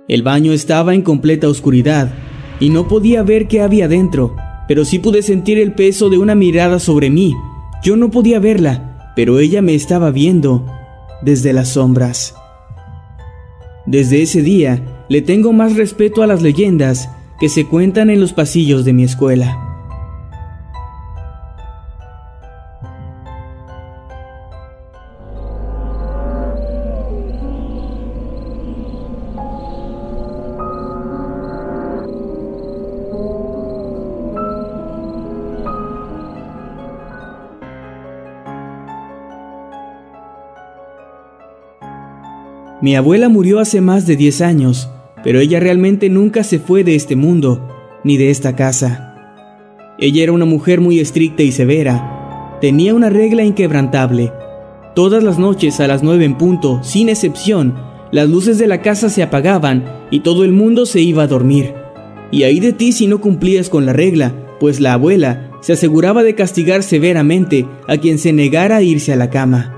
El 0.07 0.23
baño 0.23 0.51
estaba 0.51 0.95
en 0.95 1.03
completa 1.03 1.47
oscuridad 1.47 2.11
y 2.59 2.71
no 2.71 2.87
podía 2.87 3.21
ver 3.21 3.47
qué 3.47 3.61
había 3.61 3.87
dentro, 3.87 4.35
pero 4.67 4.83
sí 4.83 4.97
pude 4.97 5.21
sentir 5.21 5.59
el 5.59 5.73
peso 5.73 6.09
de 6.09 6.17
una 6.17 6.33
mirada 6.33 6.79
sobre 6.79 7.11
mí. 7.11 7.35
Yo 7.83 7.95
no 7.97 8.09
podía 8.09 8.39
verla, 8.39 9.13
pero 9.15 9.37
ella 9.37 9.61
me 9.61 9.75
estaba 9.75 10.09
viendo 10.09 10.65
desde 11.21 11.53
las 11.53 11.67
sombras. 11.67 12.33
Desde 13.85 14.23
ese 14.23 14.41
día 14.41 15.05
le 15.07 15.21
tengo 15.21 15.53
más 15.53 15.75
respeto 15.75 16.23
a 16.23 16.27
las 16.27 16.41
leyendas 16.41 17.11
que 17.39 17.47
se 17.47 17.67
cuentan 17.67 18.09
en 18.09 18.19
los 18.19 18.33
pasillos 18.33 18.85
de 18.85 18.93
mi 18.93 19.03
escuela. 19.03 19.64
Mi 42.85 42.95
abuela 42.95 43.29
murió 43.29 43.59
hace 43.59 43.81
más 43.81 44.05
de 44.05 44.15
10 44.15 44.41
años, 44.41 44.91
pero 45.23 45.39
ella 45.39 45.59
realmente 45.59 46.07
nunca 46.07 46.43
se 46.43 46.59
fue 46.59 46.83
de 46.83 46.93
este 46.93 47.15
mundo, 47.15 47.67
ni 48.03 48.15
de 48.15 48.29
esta 48.29 48.55
casa. 48.55 49.15
Ella 49.97 50.21
era 50.21 50.31
una 50.33 50.45
mujer 50.45 50.81
muy 50.81 50.99
estricta 50.99 51.41
y 51.41 51.51
severa. 51.51 52.59
Tenía 52.61 52.93
una 52.93 53.09
regla 53.09 53.43
inquebrantable. 53.43 54.31
Todas 54.93 55.23
las 55.23 55.39
noches 55.39 55.79
a 55.79 55.87
las 55.87 56.03
9 56.03 56.25
en 56.25 56.37
punto, 56.37 56.79
sin 56.83 57.09
excepción, 57.09 57.73
las 58.11 58.29
luces 58.29 58.59
de 58.59 58.67
la 58.67 58.83
casa 58.83 59.09
se 59.09 59.23
apagaban 59.23 59.83
y 60.11 60.19
todo 60.19 60.43
el 60.43 60.51
mundo 60.51 60.85
se 60.85 61.01
iba 61.01 61.23
a 61.23 61.27
dormir. 61.27 61.73
Y 62.29 62.43
ahí 62.43 62.59
de 62.59 62.71
ti 62.71 62.91
si 62.91 63.07
no 63.07 63.19
cumplías 63.19 63.67
con 63.67 63.87
la 63.87 63.93
regla, 63.93 64.31
pues 64.59 64.79
la 64.79 64.93
abuela 64.93 65.49
se 65.59 65.73
aseguraba 65.73 66.21
de 66.21 66.35
castigar 66.35 66.83
severamente 66.83 67.65
a 67.87 67.97
quien 67.97 68.19
se 68.19 68.31
negara 68.31 68.75
a 68.75 68.83
irse 68.83 69.11
a 69.11 69.15
la 69.15 69.31
cama. 69.31 69.74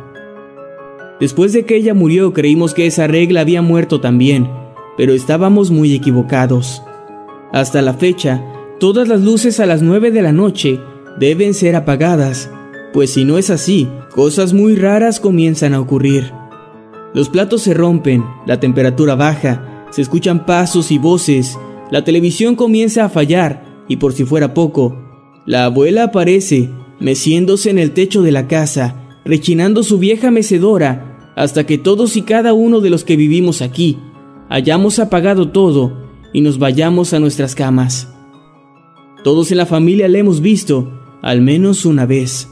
Después 1.19 1.53
de 1.53 1.65
que 1.65 1.75
ella 1.75 1.93
murió 1.93 2.33
creímos 2.33 2.73
que 2.73 2.85
esa 2.85 3.07
regla 3.07 3.41
había 3.41 3.61
muerto 3.61 3.99
también, 4.01 4.49
pero 4.97 5.13
estábamos 5.13 5.71
muy 5.71 5.93
equivocados. 5.93 6.83
Hasta 7.51 7.81
la 7.81 7.93
fecha, 7.93 8.43
todas 8.79 9.07
las 9.07 9.21
luces 9.21 9.59
a 9.59 9.65
las 9.65 9.81
9 9.81 10.11
de 10.11 10.21
la 10.21 10.31
noche 10.31 10.79
deben 11.19 11.53
ser 11.53 11.75
apagadas, 11.75 12.51
pues 12.93 13.11
si 13.11 13.25
no 13.25 13.37
es 13.37 13.49
así, 13.49 13.89
cosas 14.13 14.53
muy 14.53 14.75
raras 14.75 15.19
comienzan 15.19 15.73
a 15.73 15.79
ocurrir. 15.79 16.31
Los 17.13 17.29
platos 17.29 17.61
se 17.63 17.73
rompen, 17.73 18.23
la 18.45 18.59
temperatura 18.59 19.15
baja, 19.15 19.85
se 19.91 20.01
escuchan 20.01 20.45
pasos 20.45 20.91
y 20.91 20.97
voces, 20.97 21.57
la 21.89 22.03
televisión 22.03 22.55
comienza 22.55 23.05
a 23.05 23.09
fallar 23.09 23.83
y 23.87 23.97
por 23.97 24.13
si 24.13 24.25
fuera 24.25 24.53
poco, 24.53 24.97
la 25.45 25.65
abuela 25.65 26.03
aparece 26.03 26.69
meciéndose 26.99 27.69
en 27.69 27.79
el 27.79 27.91
techo 27.91 28.21
de 28.21 28.31
la 28.31 28.47
casa, 28.47 29.06
rechinando 29.27 29.83
su 29.83 29.99
vieja 29.99 30.31
mecedora, 30.31 31.33
hasta 31.35 31.65
que 31.65 31.77
todos 31.77 32.17
y 32.17 32.23
cada 32.23 32.53
uno 32.53 32.79
de 32.79 32.89
los 32.89 33.03
que 33.03 33.15
vivimos 33.15 33.61
aquí 33.61 33.99
hayamos 34.49 34.97
apagado 34.97 35.49
todo 35.49 36.07
y 36.33 36.41
nos 36.41 36.57
vayamos 36.57 37.13
a 37.13 37.19
nuestras 37.19 37.53
camas. 37.53 38.13
Todos 39.23 39.51
en 39.51 39.57
la 39.57 39.65
familia 39.65 40.07
la 40.07 40.17
hemos 40.17 40.41
visto, 40.41 40.91
al 41.21 41.41
menos 41.41 41.85
una 41.85 42.05
vez. 42.05 42.49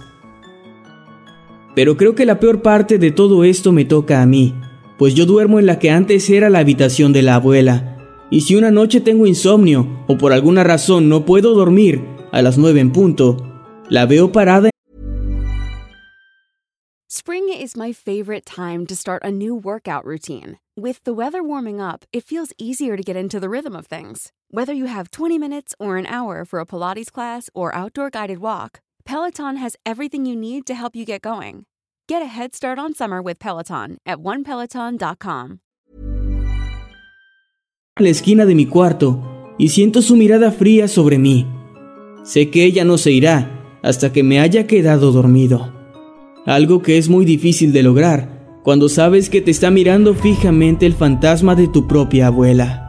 Pero 1.74 1.98
creo 1.98 2.16
que 2.16 2.26
la 2.26 2.40
peor 2.40 2.62
parte 2.62 2.98
de 3.00 3.12
todo 3.12 3.44
esto 3.44 3.72
me 3.72 3.86
toca 3.86 4.22
a 4.22 4.26
mí, 4.26 4.54
pues 4.98 5.16
yo 5.16 5.26
duermo 5.26 5.60
en 5.60 5.66
la 5.66 5.80
que 5.80 5.92
antes 5.92 6.30
era 6.30 6.50
la 6.50 6.60
habitación 6.60 7.14
de 7.14 7.22
la 7.22 7.36
abuela, 7.36 7.98
y 8.30 8.42
si 8.42 8.56
una 8.56 8.72
noche 8.72 9.02
tengo 9.02 9.28
insomnio 9.28 10.04
o 10.08 10.18
por 10.18 10.34
alguna 10.34 10.64
razón 10.64 11.10
no 11.10 11.26
puedo 11.26 11.54
dormir 11.54 12.04
a 12.32 12.42
las 12.42 12.58
nueve 12.58 12.80
en 12.82 12.92
punto, 12.92 13.38
la 13.90 14.06
veo 14.06 14.32
parada. 14.32 14.75
Spring 17.26 17.50
is 17.50 17.76
my 17.76 17.92
favorite 17.92 18.46
time 18.46 18.86
to 18.86 18.96
start 18.96 19.24
a 19.24 19.32
new 19.32 19.56
workout 19.56 20.06
routine. 20.06 20.60
With 20.78 21.04
the 21.06 21.12
weather 21.12 21.42
warming 21.42 21.82
up, 21.82 22.06
it 22.14 22.24
feels 22.24 22.54
easier 22.60 22.96
to 22.96 23.02
get 23.02 23.16
into 23.16 23.40
the 23.40 23.50
rhythm 23.50 23.76
of 23.76 23.88
things. 23.88 24.32
Whether 24.52 24.74
you 24.74 24.86
have 24.86 25.10
20 25.10 25.40
minutes 25.40 25.74
or 25.80 25.98
an 25.98 26.06
hour 26.06 26.46
for 26.46 26.60
a 26.60 26.68
Pilates 26.68 27.12
class 27.12 27.50
or 27.56 27.74
outdoor 27.74 28.12
guided 28.12 28.38
walk, 28.44 28.80
Peloton 29.06 29.58
has 29.58 29.76
everything 29.88 30.28
you 30.28 30.36
need 30.36 30.68
to 30.68 30.76
help 30.76 30.96
you 30.96 31.04
get 31.04 31.24
going. 31.24 31.66
Get 32.08 32.22
a 32.22 32.28
head 32.28 32.54
start 32.54 32.78
on 32.78 32.94
summer 32.94 33.24
with 33.24 33.40
Peloton 33.40 33.98
at 34.06 34.20
onepeloton.com. 34.20 35.60
La 37.98 38.10
esquina 38.10 38.46
de 38.46 38.54
mi 38.54 38.68
cuarto 38.68 39.56
y 39.58 39.70
siento 39.70 40.04
su 40.04 40.16
mirada 40.16 40.52
fría 40.52 40.88
sobre 40.88 41.18
mí. 41.18 41.48
Sé 42.24 42.52
que 42.52 42.66
ella 42.66 42.86
no 42.86 43.00
se 43.00 43.10
irá 43.10 43.80
hasta 43.82 44.14
que 44.14 44.22
me 44.22 44.40
haya 44.40 44.68
quedado 44.68 45.12
dormido. 45.12 45.85
Algo 46.46 46.82
que 46.84 46.98
es 47.00 47.10
muy 47.10 47.26
difícil 47.26 47.74
de 47.74 47.82
lograr 47.82 48.62
cuando 48.64 48.88
sabes 48.90 49.30
que 49.30 49.42
te 49.42 49.52
está 49.52 49.72
mirando 49.72 50.14
fijamente 50.14 50.86
el 50.86 50.94
fantasma 50.94 51.56
de 51.56 51.68
tu 51.68 51.88
propia 51.88 52.28
abuela. 52.28 52.85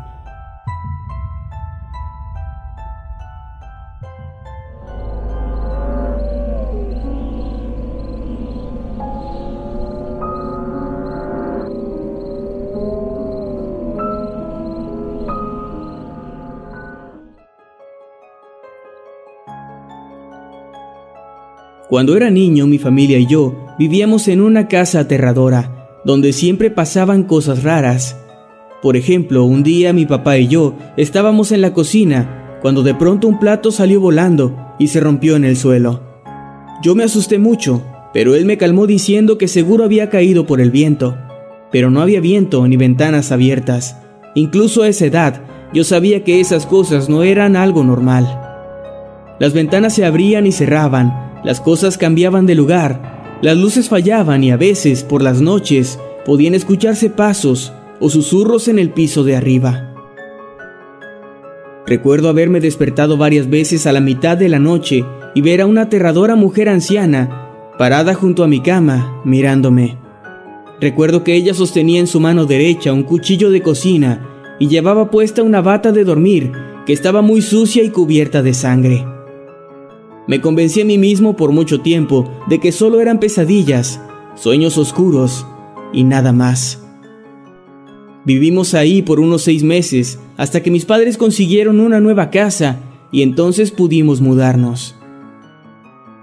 Cuando 21.89 22.17
era 22.17 22.31
niño, 22.31 22.67
mi 22.67 22.79
familia 22.79 23.17
y 23.19 23.27
yo 23.27 23.55
vivíamos 23.79 24.27
en 24.27 24.41
una 24.41 24.67
casa 24.67 25.01
aterradora, 25.01 26.01
donde 26.05 26.33
siempre 26.33 26.69
pasaban 26.69 27.23
cosas 27.23 27.63
raras. 27.63 28.17
Por 28.83 28.97
ejemplo, 28.97 29.45
un 29.45 29.63
día 29.63 29.93
mi 29.93 30.05
papá 30.05 30.37
y 30.37 30.49
yo 30.49 30.75
estábamos 30.97 31.53
en 31.53 31.61
la 31.61 31.73
cocina, 31.73 32.59
cuando 32.61 32.83
de 32.83 32.95
pronto 32.95 33.29
un 33.29 33.39
plato 33.39 33.71
salió 33.71 34.01
volando 34.01 34.57
y 34.81 34.89
se 34.89 34.99
rompió 34.99 35.37
en 35.37 35.45
el 35.45 35.57
suelo. 35.57 36.03
Yo 36.83 36.97
me 36.97 37.05
asusté 37.05 37.39
mucho, 37.39 37.85
pero 38.13 38.35
él 38.35 38.47
me 38.47 38.59
calmó 38.59 38.89
diciendo 38.89 39.39
que 39.39 39.47
seguro 39.47 39.85
había 39.85 40.11
caído 40.11 40.45
por 40.45 40.61
el 40.61 40.73
viento. 40.73 41.17
Pero 41.71 41.91
no 41.91 42.01
había 42.01 42.21
viento 42.21 42.67
ni 42.67 42.77
ventanas 42.77 43.31
abiertas. 43.31 43.97
Incluso 44.35 44.83
a 44.83 44.89
esa 44.89 45.07
edad, 45.07 45.43
yo 45.73 45.85
sabía 45.85 46.25
que 46.25 46.41
esas 46.41 46.67
cosas 46.67 47.09
no 47.09 47.23
eran 47.23 47.55
algo 47.55 47.85
normal. 47.85 48.41
Las 49.39 49.53
ventanas 49.53 49.95
se 49.95 50.05
abrían 50.05 50.47
y 50.47 50.53
cerraban, 50.53 51.36
las 51.47 51.61
cosas 51.61 51.97
cambiaban 51.97 52.45
de 52.45 52.57
lugar, 52.57 53.39
las 53.41 53.57
luces 53.57 53.89
fallaban 53.89 54.43
y 54.43 54.51
a 54.51 54.57
veces, 54.57 55.05
por 55.05 55.23
las 55.23 55.41
noches, 55.41 56.01
podían 56.25 56.55
escucharse 56.55 57.09
pasos 57.09 57.73
o 58.01 58.11
susurros 58.11 58.67
en 58.67 58.81
el 58.81 58.91
piso 58.91 59.23
de 59.23 59.37
arriba. 59.37 59.95
Recuerdo 61.87 62.29
haberme 62.29 62.59
despertado 62.59 63.17
varias 63.17 63.49
veces 63.49 63.87
a 63.87 63.93
la 63.93 64.01
mitad 64.01 64.37
de 64.37 64.49
la 64.49 64.59
noche 64.59 65.05
y 65.37 65.41
ver 65.41 65.61
a 65.61 65.67
una 65.67 65.83
aterradora 65.83 66.35
mujer 66.35 66.69
anciana 66.69 67.75
parada 67.79 68.15
junto 68.15 68.43
a 68.43 68.49
mi 68.49 68.61
cama, 68.61 69.21
mirándome. 69.25 69.99
Recuerdo 70.81 71.23
que 71.23 71.35
ella 71.35 71.55
sostenía 71.55 72.01
en 72.01 72.09
su 72.09 72.19
mano 72.19 72.47
derecha 72.47 72.93
un 72.93 73.05
cuchillo 73.05 73.51
de 73.51 73.63
cocina 73.63 74.27
y 74.59 74.67
llevaba 74.67 75.13
puesta 75.13 75.45
una 75.45 75.61
bata 75.61 75.93
de 75.93 76.03
dormir 76.03 76.51
que 76.87 76.93
estaba 76.93 77.23
muy 77.23 77.41
sucia 77.41 77.85
y 77.85 77.91
cubierta 77.91 78.43
de 78.43 78.53
sangre. 78.53 79.16
Me 80.27 80.41
convencí 80.41 80.81
a 80.81 80.85
mí 80.85 80.99
mismo 80.99 81.37
por 81.37 81.53
mucho 81.53 81.81
tiempo 81.81 82.29
de 82.49 82.59
que 82.59 82.73
solo 82.73 83.01
eran 83.01 83.21
pesadillas, 83.21 84.01
sueños 84.35 84.77
oscuros 84.77 85.47
y 85.93 86.05
nada 86.05 86.33
más. 86.33 86.83
Vivimos 88.25 88.75
ahí 88.75 89.03
por 89.03 89.21
unos 89.21 89.43
seis 89.43 89.63
meses 89.63 90.19
hasta 90.37 90.63
que 90.63 90.73
mis 90.73 90.85
padres 90.85 91.17
consiguieron 91.17 91.79
una 91.79 92.01
nueva 92.01 92.31
casa 92.31 92.81
y 93.13 93.23
entonces 93.23 93.71
pudimos 93.71 94.21
mudarnos. 94.21 94.97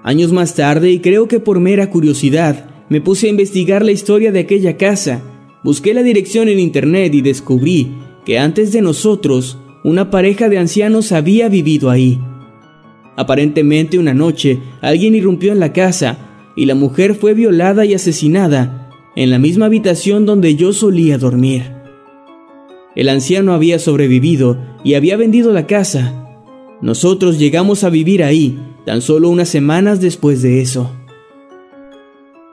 Años 0.03 0.33
más 0.33 0.53
tarde, 0.53 0.91
y 0.91 0.99
creo 0.99 1.29
que 1.29 1.39
por 1.39 1.61
mera 1.61 1.89
curiosidad, 1.89 2.69
me 2.89 2.99
puse 2.99 3.27
a 3.27 3.29
investigar 3.29 3.85
la 3.85 3.93
historia 3.93 4.33
de 4.33 4.41
aquella 4.41 4.75
casa, 4.75 5.21
busqué 5.63 5.93
la 5.93 6.03
dirección 6.03 6.49
en 6.49 6.59
internet 6.59 7.13
y 7.13 7.21
descubrí 7.21 7.95
que 8.25 8.37
antes 8.37 8.73
de 8.73 8.81
nosotros, 8.81 9.57
una 9.85 10.11
pareja 10.11 10.49
de 10.49 10.57
ancianos 10.57 11.13
había 11.13 11.47
vivido 11.47 11.89
ahí. 11.89 12.19
Aparentemente 13.15 13.99
una 13.99 14.13
noche 14.13 14.59
alguien 14.81 15.15
irrumpió 15.15 15.51
en 15.51 15.59
la 15.59 15.71
casa 15.71 16.17
y 16.55 16.65
la 16.65 16.75
mujer 16.75 17.15
fue 17.15 17.33
violada 17.33 17.85
y 17.85 17.93
asesinada 17.93 18.89
en 19.15 19.29
la 19.29 19.37
misma 19.37 19.67
habitación 19.67 20.25
donde 20.25 20.55
yo 20.55 20.73
solía 20.73 21.17
dormir. 21.17 21.63
El 22.95 23.09
anciano 23.09 23.53
había 23.53 23.79
sobrevivido 23.79 24.57
y 24.83 24.95
había 24.95 25.17
vendido 25.17 25.51
la 25.51 25.67
casa. 25.67 26.27
Nosotros 26.81 27.39
llegamos 27.39 27.83
a 27.83 27.89
vivir 27.89 28.23
ahí 28.23 28.59
tan 28.85 29.01
solo 29.01 29.29
unas 29.29 29.49
semanas 29.49 30.01
después 30.01 30.41
de 30.41 30.61
eso. 30.61 30.91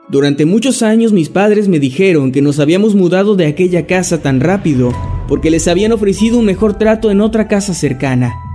Durante 0.09 0.45
muchos 0.45 0.83
años 0.83 1.11
mis 1.13 1.29
padres 1.29 1.67
me 1.67 1.79
dijeron 1.79 2.31
que 2.31 2.41
nos 2.41 2.59
habíamos 2.59 2.95
mudado 2.95 3.35
de 3.35 3.45
aquella 3.47 3.87
casa 3.87 4.21
tan 4.21 4.39
rápido 4.39 4.91
porque 5.27 5.49
les 5.49 5.67
habían 5.67 5.91
ofrecido 5.91 6.37
un 6.37 6.45
mejor 6.45 6.77
trato 6.77 7.09
en 7.11 7.21
otra 7.21 7.47
casa 7.47 7.73
cercana 7.73 8.50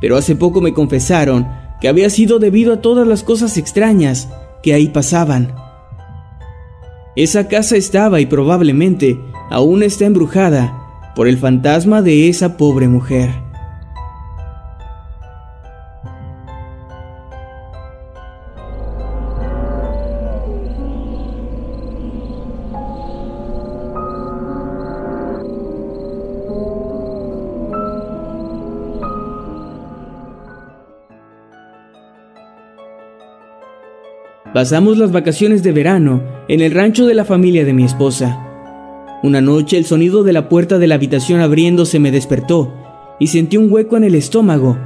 pero 0.00 0.16
hace 0.16 0.36
poco 0.36 0.60
me 0.60 0.72
confesaron 0.72 1.46
que 1.80 1.88
había 1.88 2.10
sido 2.10 2.38
debido 2.38 2.74
a 2.74 2.80
todas 2.80 3.06
las 3.06 3.22
cosas 3.22 3.56
extrañas 3.56 4.28
que 4.62 4.74
ahí 4.74 4.88
pasaban. 4.88 5.54
Esa 7.16 7.48
casa 7.48 7.76
estaba 7.76 8.20
y 8.20 8.26
probablemente 8.26 9.18
aún 9.50 9.82
está 9.82 10.06
embrujada 10.06 11.12
por 11.16 11.26
el 11.26 11.38
fantasma 11.38 12.02
de 12.02 12.28
esa 12.28 12.56
pobre 12.56 12.88
mujer. 12.88 13.49
Pasamos 34.60 34.98
las 34.98 35.10
vacaciones 35.10 35.62
de 35.62 35.72
verano 35.72 36.22
en 36.46 36.60
el 36.60 36.72
rancho 36.72 37.06
de 37.06 37.14
la 37.14 37.24
familia 37.24 37.64
de 37.64 37.72
mi 37.72 37.82
esposa. 37.82 38.46
Una 39.22 39.40
noche 39.40 39.78
el 39.78 39.86
sonido 39.86 40.22
de 40.22 40.34
la 40.34 40.50
puerta 40.50 40.78
de 40.78 40.86
la 40.86 40.96
habitación 40.96 41.40
abriéndose 41.40 41.98
me 41.98 42.10
despertó 42.10 42.70
y 43.18 43.28
sentí 43.28 43.56
un 43.56 43.72
hueco 43.72 43.96
en 43.96 44.04
el 44.04 44.14
estómago 44.14 44.76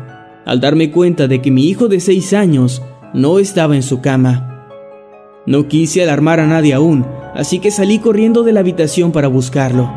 al 0.47 0.61
darme 0.61 0.93
cuenta 0.93 1.27
de 1.27 1.43
que 1.43 1.51
mi 1.51 1.67
hijo 1.67 1.89
de 1.89 1.99
seis 1.99 2.35
años 2.35 2.83
no 3.15 3.41
estaba 3.41 3.75
en 3.75 3.83
su 3.83 4.01
cama. 4.01 4.69
No 5.45 5.67
quise 5.67 6.05
alarmar 6.05 6.39
a 6.39 6.47
nadie 6.47 6.73
aún, 6.73 7.05
así 7.35 7.59
que 7.59 7.73
salí 7.73 7.99
corriendo 7.99 8.45
de 8.45 8.53
la 8.53 8.61
habitación 8.61 9.11
para 9.11 9.27
buscarlo. 9.27 9.93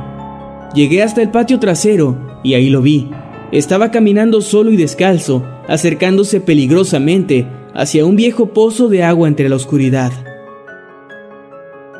Llegué 0.73 1.03
hasta 1.03 1.21
el 1.21 1.29
patio 1.29 1.59
trasero 1.59 2.17
y 2.43 2.55
ahí 2.55 2.71
lo 2.71 2.81
vi. 2.81 3.11
Estaba 3.51 3.91
caminando 3.91 4.41
solo 4.41 4.71
y 4.71 4.75
descalzo, 4.75 5.45
acercándose 5.67 6.41
peligrosamente 6.41 7.45
hacia 7.77 8.05
un 8.05 8.15
viejo 8.15 8.53
pozo 8.53 8.89
de 8.89 9.03
agua 9.03 9.27
entre 9.27 9.49
la 9.49 9.55
oscuridad. 9.55 10.11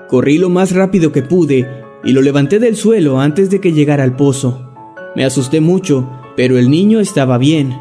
Corrí 0.10 0.40
lo 0.40 0.50
más 0.50 0.72
rápido 0.72 1.12
que 1.12 1.22
pude 1.22 1.70
y 2.04 2.14
lo 2.14 2.24
levanté 2.24 2.58
del 2.58 2.76
suelo 2.76 3.20
antes 3.20 3.52
de 3.52 3.62
que 3.62 3.74
llegara 3.74 4.04
al 4.04 4.16
pozo. 4.16 4.74
Me 5.16 5.24
asusté 5.24 5.62
mucho, 5.62 6.10
pero 6.36 6.58
el 6.58 6.72
niño 6.72 7.00
estaba 7.00 7.38
bien. 7.38 7.78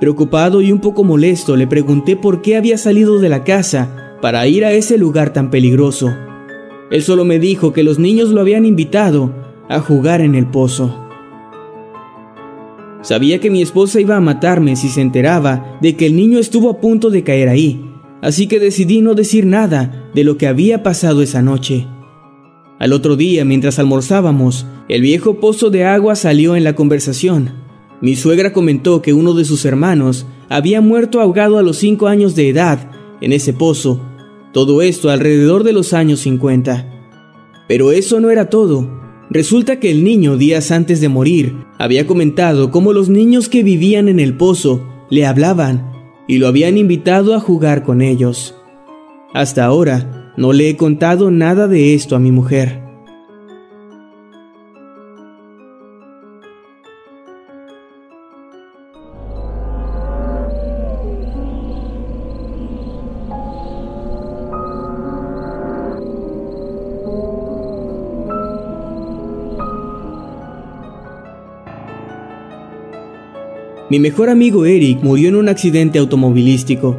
Preocupado 0.00 0.62
y 0.62 0.72
un 0.72 0.80
poco 0.80 1.04
molesto, 1.04 1.54
le 1.54 1.68
pregunté 1.68 2.16
por 2.16 2.42
qué 2.42 2.56
había 2.56 2.76
salido 2.76 3.20
de 3.20 3.28
la 3.28 3.44
casa 3.44 4.16
para 4.20 4.44
ir 4.48 4.64
a 4.64 4.72
ese 4.72 4.98
lugar 4.98 5.32
tan 5.32 5.48
peligroso. 5.48 6.12
Él 6.90 7.04
solo 7.04 7.24
me 7.24 7.38
dijo 7.38 7.72
que 7.72 7.84
los 7.84 8.00
niños 8.00 8.30
lo 8.30 8.40
habían 8.40 8.66
invitado 8.66 9.32
a 9.68 9.78
jugar 9.78 10.22
en 10.22 10.34
el 10.34 10.46
pozo. 10.46 11.01
Sabía 13.02 13.40
que 13.40 13.50
mi 13.50 13.62
esposa 13.62 14.00
iba 14.00 14.16
a 14.16 14.20
matarme 14.20 14.76
si 14.76 14.88
se 14.88 15.00
enteraba 15.00 15.78
de 15.82 15.96
que 15.96 16.06
el 16.06 16.14
niño 16.14 16.38
estuvo 16.38 16.70
a 16.70 16.80
punto 16.80 17.10
de 17.10 17.24
caer 17.24 17.48
ahí, 17.48 17.84
así 18.22 18.46
que 18.46 18.60
decidí 18.60 19.00
no 19.00 19.14
decir 19.14 19.44
nada 19.44 20.10
de 20.14 20.22
lo 20.22 20.38
que 20.38 20.46
había 20.46 20.84
pasado 20.84 21.20
esa 21.20 21.42
noche. 21.42 21.88
Al 22.78 22.92
otro 22.92 23.16
día, 23.16 23.44
mientras 23.44 23.80
almorzábamos, 23.80 24.66
el 24.88 25.02
viejo 25.02 25.40
pozo 25.40 25.70
de 25.70 25.84
agua 25.84 26.14
salió 26.14 26.54
en 26.54 26.64
la 26.64 26.74
conversación. 26.74 27.50
Mi 28.00 28.16
suegra 28.16 28.52
comentó 28.52 29.02
que 29.02 29.12
uno 29.12 29.34
de 29.34 29.44
sus 29.44 29.64
hermanos 29.64 30.26
había 30.48 30.80
muerto 30.80 31.20
ahogado 31.20 31.58
a 31.58 31.62
los 31.62 31.78
cinco 31.78 32.06
años 32.06 32.34
de 32.34 32.48
edad 32.48 32.90
en 33.20 33.32
ese 33.32 33.52
pozo. 33.52 34.00
Todo 34.52 34.82
esto 34.82 35.10
alrededor 35.10 35.64
de 35.64 35.72
los 35.72 35.92
años 35.92 36.20
50. 36.20 36.88
Pero 37.68 37.90
eso 37.90 38.20
no 38.20 38.30
era 38.30 38.50
todo. 38.50 39.01
Resulta 39.30 39.80
que 39.80 39.90
el 39.90 40.04
niño, 40.04 40.36
días 40.36 40.70
antes 40.70 41.00
de 41.00 41.08
morir, 41.08 41.56
había 41.78 42.06
comentado 42.06 42.70
cómo 42.70 42.92
los 42.92 43.08
niños 43.08 43.48
que 43.48 43.62
vivían 43.62 44.08
en 44.08 44.20
el 44.20 44.36
pozo 44.36 44.86
le 45.10 45.26
hablaban 45.26 45.90
y 46.28 46.38
lo 46.38 46.48
habían 46.48 46.78
invitado 46.78 47.34
a 47.34 47.40
jugar 47.40 47.82
con 47.82 48.02
ellos. 48.02 48.54
Hasta 49.32 49.64
ahora, 49.64 50.32
no 50.36 50.52
le 50.52 50.68
he 50.68 50.76
contado 50.76 51.30
nada 51.30 51.68
de 51.68 51.94
esto 51.94 52.16
a 52.16 52.18
mi 52.18 52.30
mujer. 52.30 52.81
Mi 73.92 73.98
mejor 73.98 74.30
amigo 74.30 74.64
Eric 74.64 75.02
murió 75.02 75.28
en 75.28 75.36
un 75.36 75.50
accidente 75.50 75.98
automovilístico 75.98 76.98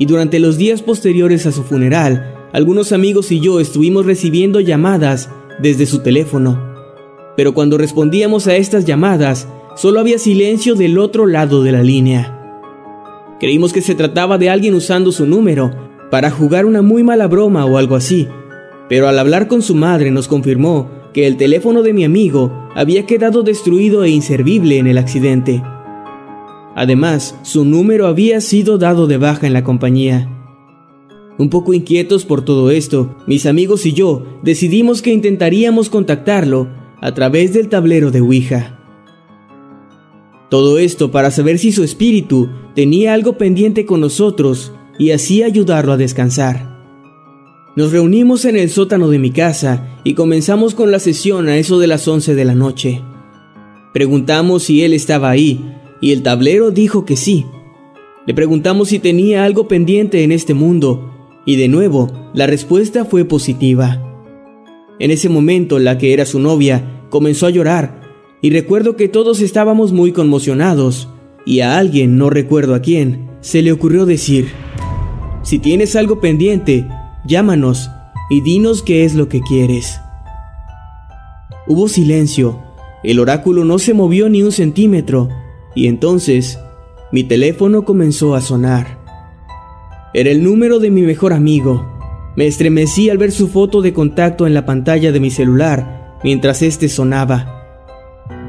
y 0.00 0.06
durante 0.06 0.40
los 0.40 0.58
días 0.58 0.82
posteriores 0.82 1.46
a 1.46 1.52
su 1.52 1.62
funeral 1.62 2.34
algunos 2.52 2.90
amigos 2.90 3.30
y 3.30 3.38
yo 3.38 3.60
estuvimos 3.60 4.06
recibiendo 4.06 4.58
llamadas 4.58 5.30
desde 5.60 5.86
su 5.86 6.00
teléfono. 6.00 6.60
Pero 7.36 7.54
cuando 7.54 7.78
respondíamos 7.78 8.48
a 8.48 8.56
estas 8.56 8.84
llamadas, 8.86 9.46
solo 9.76 10.00
había 10.00 10.18
silencio 10.18 10.74
del 10.74 10.98
otro 10.98 11.28
lado 11.28 11.62
de 11.62 11.70
la 11.70 11.84
línea. 11.84 12.36
Creímos 13.38 13.72
que 13.72 13.80
se 13.80 13.94
trataba 13.94 14.36
de 14.36 14.50
alguien 14.50 14.74
usando 14.74 15.12
su 15.12 15.26
número 15.26 15.70
para 16.10 16.32
jugar 16.32 16.66
una 16.66 16.82
muy 16.82 17.04
mala 17.04 17.28
broma 17.28 17.66
o 17.66 17.78
algo 17.78 17.94
así, 17.94 18.26
pero 18.88 19.06
al 19.06 19.20
hablar 19.20 19.46
con 19.46 19.62
su 19.62 19.76
madre 19.76 20.10
nos 20.10 20.26
confirmó 20.26 20.90
que 21.14 21.28
el 21.28 21.36
teléfono 21.36 21.84
de 21.84 21.92
mi 21.92 22.02
amigo 22.02 22.68
había 22.74 23.06
quedado 23.06 23.44
destruido 23.44 24.02
e 24.02 24.10
inservible 24.10 24.78
en 24.78 24.88
el 24.88 24.98
accidente. 24.98 25.62
Además, 26.74 27.38
su 27.42 27.64
número 27.64 28.06
había 28.06 28.40
sido 28.40 28.78
dado 28.78 29.06
de 29.06 29.18
baja 29.18 29.46
en 29.46 29.52
la 29.52 29.64
compañía. 29.64 30.28
Un 31.38 31.50
poco 31.50 31.74
inquietos 31.74 32.24
por 32.24 32.44
todo 32.44 32.70
esto, 32.70 33.16
mis 33.26 33.46
amigos 33.46 33.84
y 33.86 33.92
yo 33.92 34.24
decidimos 34.42 35.02
que 35.02 35.12
intentaríamos 35.12 35.90
contactarlo 35.90 36.68
a 37.00 37.14
través 37.14 37.52
del 37.52 37.68
tablero 37.68 38.10
de 38.10 38.20
Ouija. 38.20 38.78
Todo 40.50 40.78
esto 40.78 41.10
para 41.10 41.30
saber 41.30 41.58
si 41.58 41.72
su 41.72 41.82
espíritu 41.82 42.50
tenía 42.74 43.14
algo 43.14 43.38
pendiente 43.38 43.86
con 43.86 44.00
nosotros 44.00 44.72
y 44.98 45.10
así 45.10 45.42
ayudarlo 45.42 45.92
a 45.92 45.96
descansar. 45.96 46.72
Nos 47.74 47.90
reunimos 47.90 48.44
en 48.44 48.56
el 48.56 48.68
sótano 48.68 49.08
de 49.08 49.18
mi 49.18 49.30
casa 49.30 49.98
y 50.04 50.12
comenzamos 50.12 50.74
con 50.74 50.90
la 50.90 50.98
sesión 50.98 51.48
a 51.48 51.56
eso 51.56 51.78
de 51.78 51.86
las 51.86 52.06
11 52.06 52.34
de 52.34 52.44
la 52.44 52.54
noche. 52.54 53.00
Preguntamos 53.94 54.64
si 54.64 54.84
él 54.84 54.92
estaba 54.92 55.30
ahí 55.30 55.81
y 56.02 56.12
el 56.12 56.22
tablero 56.22 56.70
dijo 56.70 57.06
que 57.06 57.16
sí. 57.16 57.46
Le 58.26 58.34
preguntamos 58.34 58.88
si 58.88 58.98
tenía 58.98 59.44
algo 59.44 59.66
pendiente 59.68 60.22
en 60.24 60.32
este 60.32 60.52
mundo 60.52 61.08
y 61.46 61.56
de 61.56 61.68
nuevo, 61.68 62.10
la 62.34 62.46
respuesta 62.46 63.04
fue 63.04 63.24
positiva. 63.24 64.00
En 64.98 65.10
ese 65.10 65.28
momento, 65.28 65.78
la 65.78 65.98
que 65.98 66.12
era 66.12 66.26
su 66.26 66.38
novia 66.38 67.06
comenzó 67.10 67.46
a 67.46 67.50
llorar, 67.50 68.00
y 68.40 68.50
recuerdo 68.50 68.96
que 68.96 69.08
todos 69.08 69.40
estábamos 69.40 69.92
muy 69.92 70.12
conmocionados, 70.12 71.08
y 71.44 71.60
a 71.60 71.78
alguien, 71.78 72.16
no 72.18 72.30
recuerdo 72.30 72.74
a 72.74 72.80
quién, 72.80 73.28
se 73.40 73.62
le 73.62 73.72
ocurrió 73.72 74.06
decir, 74.06 74.48
si 75.42 75.58
tienes 75.58 75.96
algo 75.96 76.20
pendiente, 76.20 76.86
llámanos 77.26 77.90
y 78.30 78.40
dinos 78.40 78.82
qué 78.82 79.04
es 79.04 79.14
lo 79.14 79.28
que 79.28 79.40
quieres. 79.40 79.98
Hubo 81.66 81.88
silencio, 81.88 82.60
el 83.02 83.18
oráculo 83.18 83.64
no 83.64 83.80
se 83.80 83.94
movió 83.94 84.28
ni 84.28 84.44
un 84.44 84.52
centímetro, 84.52 85.28
y 85.74 85.86
entonces 85.86 86.58
mi 87.12 87.24
teléfono 87.24 87.84
comenzó 87.84 88.34
a 88.34 88.40
sonar. 88.40 88.98
Era 90.14 90.30
el 90.30 90.42
número 90.42 90.78
de 90.78 90.90
mi 90.90 91.02
mejor 91.02 91.32
amigo. 91.32 91.86
Me 92.36 92.46
estremecí 92.46 93.10
al 93.10 93.18
ver 93.18 93.32
su 93.32 93.48
foto 93.48 93.82
de 93.82 93.92
contacto 93.92 94.46
en 94.46 94.54
la 94.54 94.66
pantalla 94.66 95.12
de 95.12 95.20
mi 95.20 95.30
celular 95.30 96.18
mientras 96.22 96.62
este 96.62 96.88
sonaba. 96.88 97.62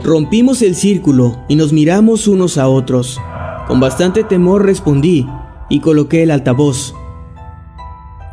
Rompimos 0.04 0.62
el 0.62 0.76
círculo 0.76 1.40
y 1.48 1.56
nos 1.56 1.74
miramos 1.74 2.28
unos 2.28 2.58
a 2.58 2.68
otros. 2.68 3.20
Con 3.68 3.80
bastante 3.80 4.24
temor 4.24 4.66
respondí 4.66 5.26
y 5.70 5.80
coloqué 5.80 6.24
el 6.24 6.32
altavoz. 6.32 6.94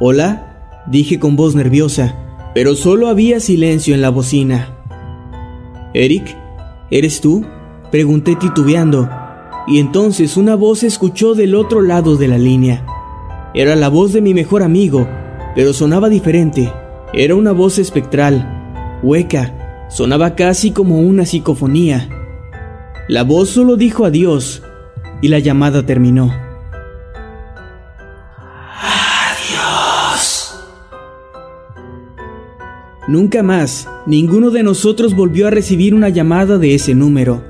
Hola, 0.01 0.83
dije 0.87 1.21
con 1.21 1.37
voz 1.37 1.55
nerviosa, 1.55 2.17
pero 2.55 2.75
solo 2.75 3.09
había 3.09 3.39
silencio 3.39 3.95
en 3.95 4.03
la 4.03 4.11
bocina. 4.11 4.77
Eric, 5.95 6.37
¿eres 6.91 7.21
tú? 7.21 7.45
Pregunté 7.91 8.37
titubeando, 8.37 9.09
y 9.67 9.79
entonces 9.79 10.37
una 10.37 10.55
voz 10.55 10.81
se 10.81 10.87
escuchó 10.87 11.35
del 11.35 11.55
otro 11.57 11.83
lado 11.83 12.17
de 12.17 12.29
la 12.29 12.39
línea. 12.39 12.85
Era 13.53 13.75
la 13.75 13.89
voz 13.89 14.13
de 14.13 14.21
mi 14.21 14.33
mejor 14.33 14.63
amigo, 14.63 15.09
pero 15.57 15.73
sonaba 15.73 16.09
diferente. 16.09 16.73
Era 17.13 17.35
una 17.35 17.51
voz 17.51 17.79
espectral, 17.79 19.01
hueca, 19.03 19.87
sonaba 19.89 20.37
casi 20.37 20.71
como 20.71 21.01
una 21.01 21.27
psicofonía. 21.27 22.09
La 23.09 23.25
voz 23.25 23.49
solo 23.51 23.75
dijo 23.75 24.05
adiós 24.05 24.63
y 25.21 25.27
la 25.27 25.41
llamada 25.41 25.85
terminó. 25.85 26.33
Adiós. 30.13 30.55
Nunca 33.09 33.43
más, 33.43 33.89
ninguno 34.07 34.51
de 34.51 34.63
nosotros 34.63 35.17
volvió 35.17 35.49
a 35.49 35.51
recibir 35.51 35.93
una 35.93 36.09
llamada 36.09 36.57
de 36.57 36.77
ese 36.77 36.95
número. 36.95 37.50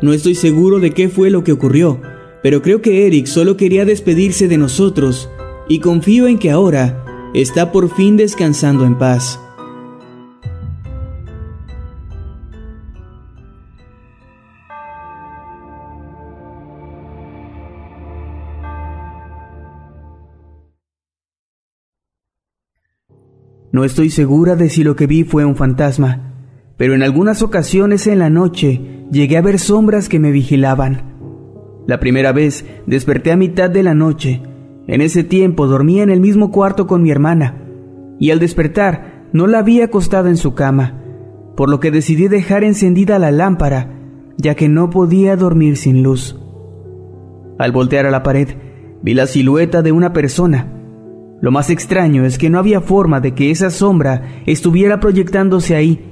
No 0.00 0.12
estoy 0.12 0.36
seguro 0.36 0.78
de 0.78 0.92
qué 0.92 1.08
fue 1.08 1.28
lo 1.28 1.42
que 1.42 1.50
ocurrió, 1.50 2.00
pero 2.42 2.62
creo 2.62 2.80
que 2.80 3.06
Eric 3.06 3.26
solo 3.26 3.56
quería 3.56 3.84
despedirse 3.84 4.46
de 4.46 4.56
nosotros 4.56 5.28
y 5.68 5.80
confío 5.80 6.28
en 6.28 6.38
que 6.38 6.50
ahora 6.52 7.04
está 7.34 7.72
por 7.72 7.94
fin 7.94 8.16
descansando 8.16 8.84
en 8.84 8.96
paz. 8.96 9.40
No 23.72 23.84
estoy 23.84 24.10
segura 24.10 24.56
de 24.56 24.70
si 24.70 24.82
lo 24.82 24.96
que 24.96 25.06
vi 25.06 25.24
fue 25.24 25.44
un 25.44 25.56
fantasma, 25.56 26.32
pero 26.76 26.94
en 26.94 27.02
algunas 27.02 27.42
ocasiones 27.42 28.06
en 28.06 28.20
la 28.20 28.30
noche 28.30 28.97
llegué 29.10 29.36
a 29.36 29.42
ver 29.42 29.58
sombras 29.58 30.08
que 30.08 30.18
me 30.18 30.30
vigilaban. 30.30 31.02
La 31.86 32.00
primera 32.00 32.32
vez 32.32 32.66
desperté 32.86 33.32
a 33.32 33.36
mitad 33.36 33.70
de 33.70 33.82
la 33.82 33.94
noche. 33.94 34.42
En 34.86 35.00
ese 35.00 35.24
tiempo 35.24 35.66
dormía 35.66 36.02
en 36.02 36.10
el 36.10 36.20
mismo 36.20 36.50
cuarto 36.50 36.86
con 36.86 37.02
mi 37.02 37.10
hermana, 37.10 37.62
y 38.18 38.30
al 38.30 38.38
despertar 38.38 39.28
no 39.32 39.46
la 39.46 39.60
había 39.60 39.86
acostada 39.86 40.28
en 40.28 40.36
su 40.36 40.54
cama, 40.54 41.02
por 41.56 41.68
lo 41.68 41.80
que 41.80 41.90
decidí 41.90 42.28
dejar 42.28 42.64
encendida 42.64 43.18
la 43.18 43.30
lámpara, 43.30 43.94
ya 44.36 44.54
que 44.54 44.68
no 44.68 44.90
podía 44.90 45.36
dormir 45.36 45.76
sin 45.76 46.02
luz. 46.02 46.38
Al 47.58 47.72
voltear 47.72 48.06
a 48.06 48.10
la 48.10 48.22
pared, 48.22 48.48
vi 49.02 49.14
la 49.14 49.26
silueta 49.26 49.82
de 49.82 49.92
una 49.92 50.12
persona. 50.12 50.72
Lo 51.40 51.50
más 51.50 51.70
extraño 51.70 52.24
es 52.24 52.38
que 52.38 52.50
no 52.50 52.58
había 52.58 52.80
forma 52.80 53.20
de 53.20 53.34
que 53.34 53.50
esa 53.50 53.70
sombra 53.70 54.42
estuviera 54.46 55.00
proyectándose 55.00 55.74
ahí, 55.74 56.04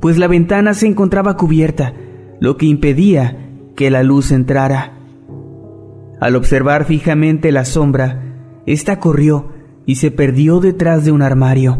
pues 0.00 0.18
la 0.18 0.28
ventana 0.28 0.74
se 0.74 0.86
encontraba 0.86 1.36
cubierta, 1.36 1.94
lo 2.40 2.56
que 2.56 2.66
impedía 2.66 3.50
que 3.74 3.90
la 3.90 4.02
luz 4.02 4.32
entrara. 4.32 4.98
Al 6.20 6.36
observar 6.36 6.84
fijamente 6.84 7.52
la 7.52 7.64
sombra, 7.64 8.62
ésta 8.66 8.98
corrió 8.98 9.52
y 9.84 9.96
se 9.96 10.10
perdió 10.10 10.60
detrás 10.60 11.04
de 11.04 11.12
un 11.12 11.22
armario. 11.22 11.78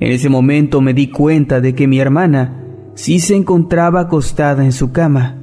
En 0.00 0.12
ese 0.12 0.28
momento 0.28 0.80
me 0.80 0.94
di 0.94 1.08
cuenta 1.10 1.60
de 1.60 1.74
que 1.74 1.86
mi 1.86 1.98
hermana 1.98 2.64
sí 2.94 3.20
se 3.20 3.34
encontraba 3.34 4.00
acostada 4.00 4.64
en 4.64 4.72
su 4.72 4.92
cama. 4.92 5.38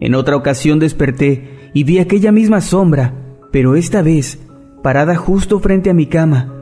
En 0.00 0.14
otra 0.14 0.36
ocasión 0.36 0.78
desperté 0.78 1.70
y 1.74 1.84
vi 1.84 1.98
aquella 1.98 2.32
misma 2.32 2.60
sombra, 2.60 3.14
pero 3.52 3.76
esta 3.76 4.02
vez 4.02 4.38
parada 4.82 5.16
justo 5.16 5.60
frente 5.60 5.90
a 5.90 5.94
mi 5.94 6.06
cama, 6.06 6.54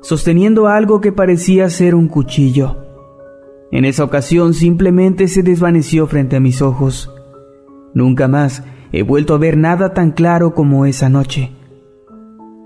sosteniendo 0.00 0.68
algo 0.68 1.00
que 1.00 1.12
parecía 1.12 1.68
ser 1.68 1.94
un 1.94 2.08
cuchillo. 2.08 2.83
En 3.74 3.84
esa 3.84 4.04
ocasión 4.04 4.54
simplemente 4.54 5.26
se 5.26 5.42
desvaneció 5.42 6.06
frente 6.06 6.36
a 6.36 6.40
mis 6.40 6.62
ojos. 6.62 7.12
Nunca 7.92 8.28
más 8.28 8.62
he 8.92 9.02
vuelto 9.02 9.34
a 9.34 9.38
ver 9.38 9.56
nada 9.56 9.92
tan 9.94 10.12
claro 10.12 10.54
como 10.54 10.86
esa 10.86 11.08
noche. 11.08 11.50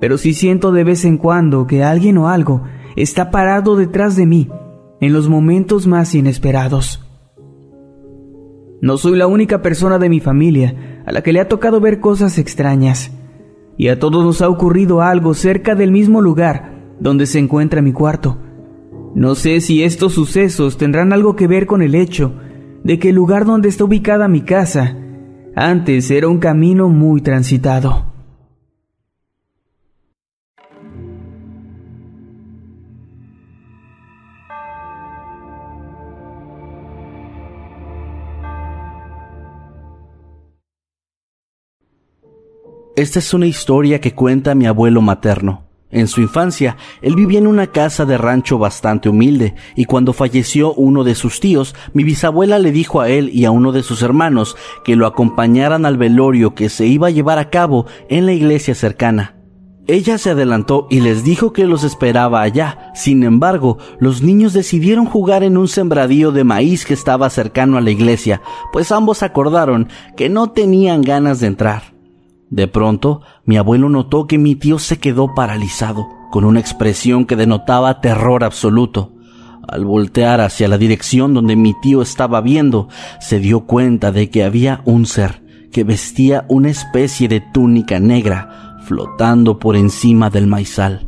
Pero 0.02 0.18
sí 0.18 0.34
siento 0.34 0.70
de 0.70 0.84
vez 0.84 1.06
en 1.06 1.16
cuando 1.16 1.66
que 1.66 1.82
alguien 1.82 2.18
o 2.18 2.28
algo 2.28 2.60
está 2.94 3.30
parado 3.30 3.74
detrás 3.74 4.16
de 4.16 4.26
mí 4.26 4.50
en 5.00 5.14
los 5.14 5.30
momentos 5.30 5.86
más 5.86 6.14
inesperados. 6.14 7.02
No 8.82 8.98
soy 8.98 9.16
la 9.16 9.28
única 9.28 9.62
persona 9.62 9.98
de 9.98 10.10
mi 10.10 10.20
familia 10.20 11.02
a 11.06 11.12
la 11.12 11.22
que 11.22 11.32
le 11.32 11.40
ha 11.40 11.48
tocado 11.48 11.80
ver 11.80 12.00
cosas 12.00 12.36
extrañas, 12.36 13.12
y 13.78 13.88
a 13.88 13.98
todos 13.98 14.26
nos 14.26 14.42
ha 14.42 14.50
ocurrido 14.50 15.00
algo 15.00 15.32
cerca 15.32 15.74
del 15.74 15.90
mismo 15.90 16.20
lugar 16.20 16.96
donde 17.00 17.24
se 17.24 17.38
encuentra 17.38 17.80
mi 17.80 17.94
cuarto. 17.94 18.36
No 19.18 19.35
sé 19.35 19.61
si 19.61 19.83
estos 19.83 20.12
sucesos 20.12 20.78
tendrán 20.78 21.12
algo 21.12 21.35
que 21.35 21.48
ver 21.48 21.66
con 21.66 21.83
el 21.83 21.96
hecho 21.96 22.35
de 22.85 23.00
que 23.00 23.09
el 23.09 23.16
lugar 23.16 23.46
donde 23.46 23.68
está 23.68 23.83
ubicada 23.83 24.28
mi 24.28 24.42
casa 24.42 24.96
antes 25.57 26.09
era 26.12 26.28
un 26.28 26.38
camino 26.38 26.88
muy 26.88 27.20
transitado. 27.20 28.12
Esta 42.94 43.18
es 43.18 43.35
una 43.35 43.46
historia 43.46 44.00
que 44.00 44.14
cuenta 44.14 44.54
mi 44.54 44.66
abuelo 44.66 45.02
materno. 45.02 45.67
En 45.90 46.07
su 46.07 46.20
infancia, 46.20 46.77
él 47.01 47.14
vivía 47.14 47.38
en 47.38 47.46
una 47.46 47.68
casa 47.68 48.05
de 48.05 48.18
rancho 48.18 48.59
bastante 48.59 49.09
humilde, 49.09 49.55
y 49.74 49.87
cuando 49.87 50.12
falleció 50.12 50.74
uno 50.74 51.03
de 51.03 51.14
sus 51.14 51.40
tíos, 51.40 51.74
mi 51.94 52.05
bisabuela 52.05 52.59
le 52.59 52.72
dijo 52.72 53.01
a 53.01 53.09
él 53.09 53.31
y 53.33 53.46
a 53.46 53.51
uno 53.51 53.72
de 53.72 53.83
sus 53.83 54.03
hermanos 54.03 54.55
que 54.85 54.96
lo 54.96 55.07
acompañaran 55.07 55.87
al 55.87 55.96
velorio 55.96 56.55
que 56.55 56.68
se 56.68 56.87
iba 56.87 57.07
a 57.07 57.11
llevar 57.11 57.38
a 57.38 57.48
cabo 57.48 57.87
en 58.11 58.27
la 58.27 58.35
iglesia 58.35 58.74
cercana. 58.74 59.37
Ella 59.87 60.18
se 60.18 60.29
adelantó 60.29 60.87
y 60.90 61.01
les 61.01 61.24
dijo 61.24 61.55
que 61.55 61.64
los 61.64 61.83
esperaba 61.83 62.42
allá. 62.42 62.92
Sin 62.94 63.22
embargo, 63.22 63.79
los 63.98 64.20
niños 64.20 64.53
decidieron 64.53 65.07
jugar 65.07 65.42
en 65.42 65.57
un 65.57 65.66
sembradío 65.66 66.31
de 66.31 66.44
maíz 66.44 66.85
que 66.85 66.92
estaba 66.92 67.31
cercano 67.31 67.79
a 67.79 67.81
la 67.81 67.90
iglesia, 67.90 68.42
pues 68.70 68.92
ambos 68.92 69.22
acordaron 69.22 69.88
que 70.14 70.29
no 70.29 70.51
tenían 70.51 71.01
ganas 71.01 71.40
de 71.40 71.46
entrar. 71.46 71.97
De 72.50 72.66
pronto, 72.66 73.22
mi 73.44 73.56
abuelo 73.56 73.88
notó 73.88 74.26
que 74.26 74.38
mi 74.38 74.54
tío 74.54 74.78
se 74.78 74.98
quedó 74.98 75.34
paralizado, 75.34 76.08
con 76.30 76.44
una 76.44 76.61
expresión 76.61 77.26
que 77.26 77.37
denotaba 77.37 78.00
terror 78.00 78.44
absoluto. 78.44 79.12
Al 79.68 79.84
voltear 79.84 80.40
hacia 80.40 80.68
la 80.68 80.78
dirección 80.78 81.34
donde 81.34 81.56
mi 81.56 81.74
tío 81.80 82.00
estaba 82.00 82.40
viendo, 82.40 82.88
se 83.20 83.38
dio 83.38 83.66
cuenta 83.66 84.12
de 84.12 84.30
que 84.30 84.44
había 84.44 84.80
un 84.87 85.04
ser 85.04 85.42
que 85.72 85.84
vestía 85.84 86.46
una 86.48 86.70
especie 86.70 87.28
de 87.28 87.40
túnica 87.40 88.00
negra 88.00 88.78
flotando 88.84 89.58
por 89.58 89.76
encima 89.76 90.30
del 90.30 90.46
maizal. 90.46 91.07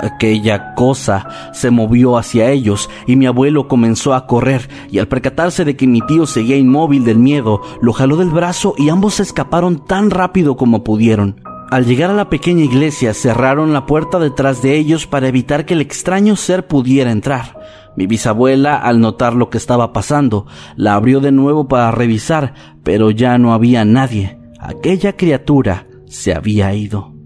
Aquella 0.00 0.74
cosa 0.74 1.26
se 1.52 1.70
movió 1.70 2.16
hacia 2.16 2.50
ellos 2.50 2.88
y 3.06 3.16
mi 3.16 3.26
abuelo 3.26 3.66
comenzó 3.66 4.14
a 4.14 4.26
correr 4.26 4.68
y 4.90 4.98
al 4.98 5.08
percatarse 5.08 5.64
de 5.64 5.76
que 5.76 5.86
mi 5.86 6.00
tío 6.02 6.26
seguía 6.26 6.56
inmóvil 6.56 7.04
del 7.04 7.18
miedo, 7.18 7.60
lo 7.82 7.92
jaló 7.92 8.16
del 8.16 8.30
brazo 8.30 8.74
y 8.78 8.90
ambos 8.90 9.14
se 9.14 9.24
escaparon 9.24 9.84
tan 9.84 10.10
rápido 10.10 10.56
como 10.56 10.84
pudieron. 10.84 11.40
Al 11.70 11.84
llegar 11.84 12.10
a 12.10 12.14
la 12.14 12.30
pequeña 12.30 12.64
iglesia 12.64 13.12
cerraron 13.12 13.74
la 13.74 13.84
puerta 13.84 14.18
detrás 14.18 14.62
de 14.62 14.76
ellos 14.76 15.06
para 15.06 15.28
evitar 15.28 15.66
que 15.66 15.74
el 15.74 15.82
extraño 15.82 16.36
ser 16.36 16.66
pudiera 16.66 17.10
entrar. 17.10 17.58
Mi 17.94 18.06
bisabuela, 18.06 18.76
al 18.76 19.00
notar 19.00 19.34
lo 19.34 19.50
que 19.50 19.58
estaba 19.58 19.92
pasando, 19.92 20.46
la 20.76 20.94
abrió 20.94 21.20
de 21.20 21.32
nuevo 21.32 21.68
para 21.68 21.90
revisar, 21.90 22.54
pero 22.84 23.10
ya 23.10 23.36
no 23.36 23.52
había 23.52 23.84
nadie. 23.84 24.38
Aquella 24.60 25.16
criatura 25.16 25.88
se 26.06 26.32
había 26.32 26.72
ido. 26.72 27.17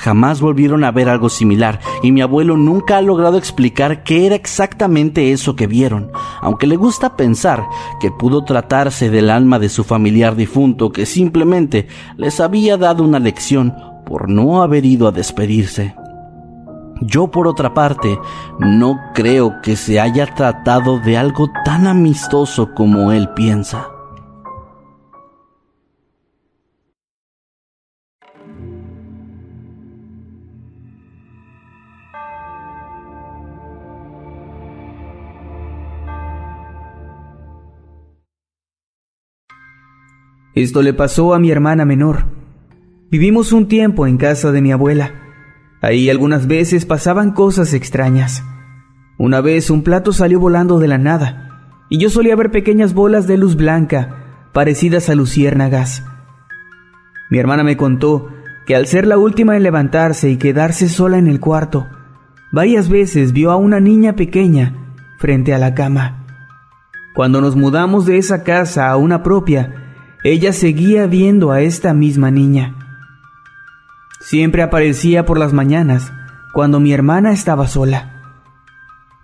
Jamás 0.00 0.40
volvieron 0.40 0.82
a 0.84 0.92
ver 0.92 1.10
algo 1.10 1.28
similar 1.28 1.78
y 2.02 2.10
mi 2.10 2.22
abuelo 2.22 2.56
nunca 2.56 2.96
ha 2.96 3.02
logrado 3.02 3.36
explicar 3.36 4.02
qué 4.02 4.24
era 4.24 4.34
exactamente 4.34 5.30
eso 5.30 5.56
que 5.56 5.66
vieron, 5.66 6.10
aunque 6.40 6.66
le 6.66 6.76
gusta 6.76 7.16
pensar 7.16 7.66
que 8.00 8.10
pudo 8.10 8.42
tratarse 8.42 9.10
del 9.10 9.28
alma 9.28 9.58
de 9.58 9.68
su 9.68 9.84
familiar 9.84 10.36
difunto 10.36 10.90
que 10.90 11.04
simplemente 11.04 11.86
les 12.16 12.40
había 12.40 12.78
dado 12.78 13.04
una 13.04 13.18
lección 13.18 13.74
por 14.06 14.30
no 14.30 14.62
haber 14.62 14.86
ido 14.86 15.06
a 15.06 15.12
despedirse. 15.12 15.94
Yo, 17.02 17.30
por 17.30 17.46
otra 17.46 17.74
parte, 17.74 18.18
no 18.58 18.98
creo 19.14 19.60
que 19.62 19.76
se 19.76 20.00
haya 20.00 20.34
tratado 20.34 20.98
de 20.98 21.18
algo 21.18 21.50
tan 21.66 21.86
amistoso 21.86 22.72
como 22.74 23.12
él 23.12 23.28
piensa. 23.34 23.99
Esto 40.54 40.82
le 40.82 40.92
pasó 40.92 41.32
a 41.32 41.38
mi 41.38 41.50
hermana 41.50 41.84
menor. 41.84 42.24
Vivimos 43.10 43.52
un 43.52 43.68
tiempo 43.68 44.06
en 44.06 44.16
casa 44.16 44.50
de 44.50 44.60
mi 44.60 44.72
abuela. 44.72 45.12
Ahí 45.80 46.10
algunas 46.10 46.48
veces 46.48 46.86
pasaban 46.86 47.32
cosas 47.32 47.72
extrañas. 47.72 48.42
Una 49.16 49.40
vez 49.40 49.70
un 49.70 49.82
plato 49.82 50.12
salió 50.12 50.40
volando 50.40 50.78
de 50.78 50.88
la 50.88 50.98
nada, 50.98 51.76
y 51.88 51.98
yo 51.98 52.10
solía 52.10 52.34
ver 52.34 52.50
pequeñas 52.50 52.94
bolas 52.94 53.26
de 53.26 53.36
luz 53.36 53.54
blanca, 53.54 54.48
parecidas 54.52 55.08
a 55.08 55.14
luciérnagas. 55.14 56.04
Mi 57.30 57.38
hermana 57.38 57.62
me 57.62 57.76
contó 57.76 58.28
que 58.66 58.74
al 58.74 58.86
ser 58.86 59.06
la 59.06 59.18
última 59.18 59.56
en 59.56 59.62
levantarse 59.62 60.30
y 60.30 60.36
quedarse 60.36 60.88
sola 60.88 61.18
en 61.18 61.28
el 61.28 61.38
cuarto, 61.38 61.86
varias 62.50 62.88
veces 62.88 63.32
vio 63.32 63.52
a 63.52 63.56
una 63.56 63.78
niña 63.78 64.16
pequeña 64.16 64.74
frente 65.18 65.54
a 65.54 65.58
la 65.58 65.74
cama. 65.74 66.26
Cuando 67.14 67.40
nos 67.40 67.54
mudamos 67.54 68.06
de 68.06 68.18
esa 68.18 68.42
casa 68.42 68.88
a 68.88 68.96
una 68.96 69.22
propia, 69.22 69.89
ella 70.22 70.52
seguía 70.52 71.06
viendo 71.06 71.50
a 71.50 71.62
esta 71.62 71.94
misma 71.94 72.30
niña. 72.30 72.74
Siempre 74.20 74.62
aparecía 74.62 75.24
por 75.24 75.38
las 75.38 75.52
mañanas, 75.52 76.12
cuando 76.52 76.78
mi 76.78 76.92
hermana 76.92 77.32
estaba 77.32 77.66
sola. 77.66 78.22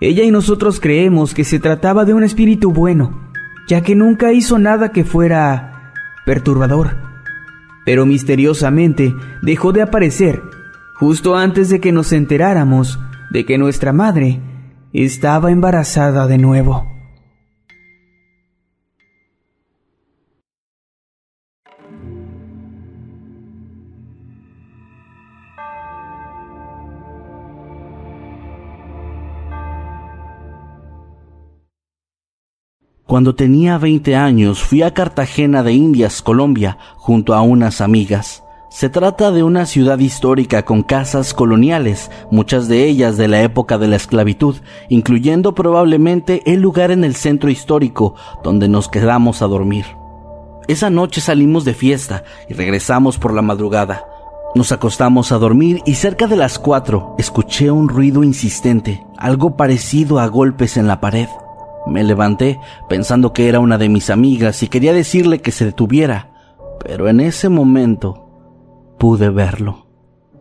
Ella 0.01 0.25
y 0.25 0.31
nosotros 0.31 0.81
creemos 0.81 1.35
que 1.35 1.45
se 1.45 1.59
trataba 1.59 2.05
de 2.05 2.15
un 2.15 2.23
espíritu 2.23 2.73
bueno, 2.73 3.31
ya 3.69 3.83
que 3.83 3.95
nunca 3.95 4.33
hizo 4.33 4.59
nada 4.59 4.93
que 4.93 5.05
fuera 5.05 5.93
perturbador. 6.25 6.97
Pero 7.85 8.07
misteriosamente 8.07 9.15
dejó 9.43 9.73
de 9.73 9.83
aparecer 9.83 10.43
justo 10.95 11.37
antes 11.37 11.69
de 11.69 11.81
que 11.81 11.93
nos 11.93 12.13
enteráramos 12.13 12.99
de 13.31 13.45
que 13.45 13.59
nuestra 13.59 13.93
madre 13.93 14.41
estaba 14.93 15.51
embarazada 15.51 16.27
de 16.27 16.39
nuevo. 16.39 16.96
Cuando 33.07 33.37
tenía 33.37 33.79
20 33.79 34.16
años 34.16 34.64
fui 34.64 34.83
a 34.83 34.92
Cartagena 34.92 35.62
de 35.62 35.73
Indias, 35.73 36.23
Colombia, 36.23 36.77
junto 36.97 37.35
a 37.35 37.40
unas 37.40 37.81
amigas. 37.81 38.42
Se 38.69 38.88
trata 38.88 39.31
de 39.31 39.45
una 39.45 39.64
ciudad 39.64 40.01
histórica 40.01 40.64
con 40.64 40.83
casas 40.83 41.33
coloniales, 41.33 42.11
muchas 42.33 42.66
de 42.66 42.83
ellas 42.83 43.16
de 43.16 43.29
la 43.29 43.42
época 43.42 43.79
de 43.79 43.87
la 43.87 43.95
esclavitud, 43.95 44.57
incluyendo 44.88 45.55
probablemente 45.55 46.42
el 46.47 46.61
lugar 46.61 46.90
en 46.90 47.05
el 47.05 47.14
centro 47.14 47.49
histórico 47.49 48.16
donde 48.42 48.69
nos 48.69 48.88
quedamos 48.88 49.40
a 49.40 49.47
dormir. 49.47 49.87
Esa 50.66 50.90
noche 50.90 51.21
salimos 51.21 51.64
de 51.64 51.75
fiesta 51.75 52.25
y 52.49 52.55
regresamos 52.55 53.19
por 53.19 53.33
la 53.33 53.42
madrugada. 53.42 54.05
Nos 54.57 54.73
acostamos 54.73 55.31
a 55.31 55.38
dormir 55.38 55.81
y 55.87 55.95
cerca 55.95 56.27
de 56.27 56.35
las 56.35 56.59
cuatro 56.59 57.14
escuché 57.19 57.71
un 57.71 57.88
ruido 57.88 58.25
insistente, 58.25 59.07
algo 59.16 59.57
parecido 59.57 60.19
a 60.19 60.27
golpes 60.27 60.77
en 60.77 60.88
la 60.88 61.01
pared. 61.01 61.29
Me 61.87 62.03
levanté 62.03 62.59
pensando 62.88 63.33
que 63.33 63.49
era 63.49 63.61
una 63.61 63.79
de 63.79 63.88
mis 63.88 64.11
amigas 64.11 64.62
y 64.62 64.68
quería 64.68 64.92
decirle 64.92 65.40
que 65.40 65.53
se 65.53 65.64
detuviera, 65.64 66.33
pero 66.85 67.09
en 67.09 67.20
ese 67.20 67.49
momento 67.49 68.27
pude 68.99 69.31
verlo. 69.31 69.87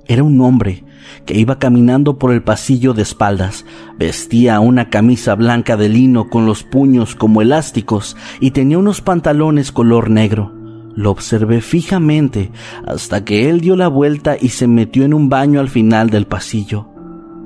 Era 0.08 0.24
un 0.24 0.40
hombre 0.42 0.84
que 1.26 1.36
iba 1.36 1.58
caminando 1.58 2.20
por 2.20 2.32
el 2.32 2.44
pasillo 2.44 2.94
de 2.94 3.02
espaldas, 3.02 3.66
vestía 3.98 4.60
una 4.60 4.90
camisa 4.90 5.36
blanca 5.36 5.78
de 5.78 5.90
lino 5.90 6.30
con 6.30 6.46
los 6.46 6.64
puños 6.64 7.16
como 7.16 7.42
elásticos 7.42 8.16
y 8.40 8.52
tenía 8.52 8.78
unos 8.78 9.02
pantalones 9.02 9.72
color 9.72 10.10
negro. 10.10 10.54
Lo 10.96 11.12
observé 11.12 11.62
fijamente 11.62 12.52
hasta 12.88 13.26
que 13.26 13.50
él 13.50 13.62
dio 13.62 13.76
la 13.76 13.88
vuelta 13.88 14.38
y 14.40 14.50
se 14.50 14.68
metió 14.68 15.04
en 15.04 15.14
un 15.14 15.28
baño 15.28 15.60
al 15.60 15.70
final 15.70 16.10
del 16.10 16.26
pasillo. 16.26 16.95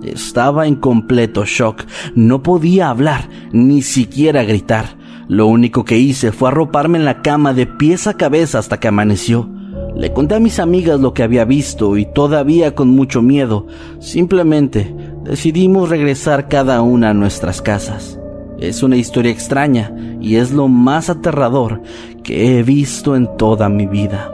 Estaba 0.03 0.67
en 0.67 0.75
completo 0.75 1.45
shock. 1.45 1.83
No 2.15 2.43
podía 2.43 2.89
hablar, 2.89 3.29
ni 3.51 3.81
siquiera 3.81 4.43
gritar. 4.43 4.97
Lo 5.27 5.47
único 5.47 5.85
que 5.85 5.99
hice 5.99 6.31
fue 6.31 6.49
arroparme 6.49 6.97
en 6.97 7.05
la 7.05 7.21
cama 7.21 7.53
de 7.53 7.67
pies 7.67 8.07
a 8.07 8.15
cabeza 8.15 8.59
hasta 8.59 8.79
que 8.79 8.87
amaneció. 8.87 9.49
Le 9.95 10.13
conté 10.13 10.35
a 10.35 10.39
mis 10.39 10.59
amigas 10.59 10.99
lo 10.99 11.13
que 11.13 11.23
había 11.23 11.45
visto 11.45 11.97
y 11.97 12.05
todavía 12.05 12.73
con 12.73 12.89
mucho 12.89 13.21
miedo, 13.21 13.67
simplemente 13.99 14.95
decidimos 15.23 15.89
regresar 15.89 16.47
cada 16.47 16.81
una 16.81 17.09
a 17.09 17.13
nuestras 17.13 17.61
casas. 17.61 18.17
Es 18.59 18.81
una 18.81 18.97
historia 18.97 19.31
extraña 19.31 19.93
y 20.21 20.35
es 20.35 20.51
lo 20.51 20.67
más 20.67 21.09
aterrador 21.09 21.81
que 22.23 22.57
he 22.57 22.63
visto 22.63 23.15
en 23.15 23.27
toda 23.37 23.69
mi 23.69 23.87
vida. 23.87 24.33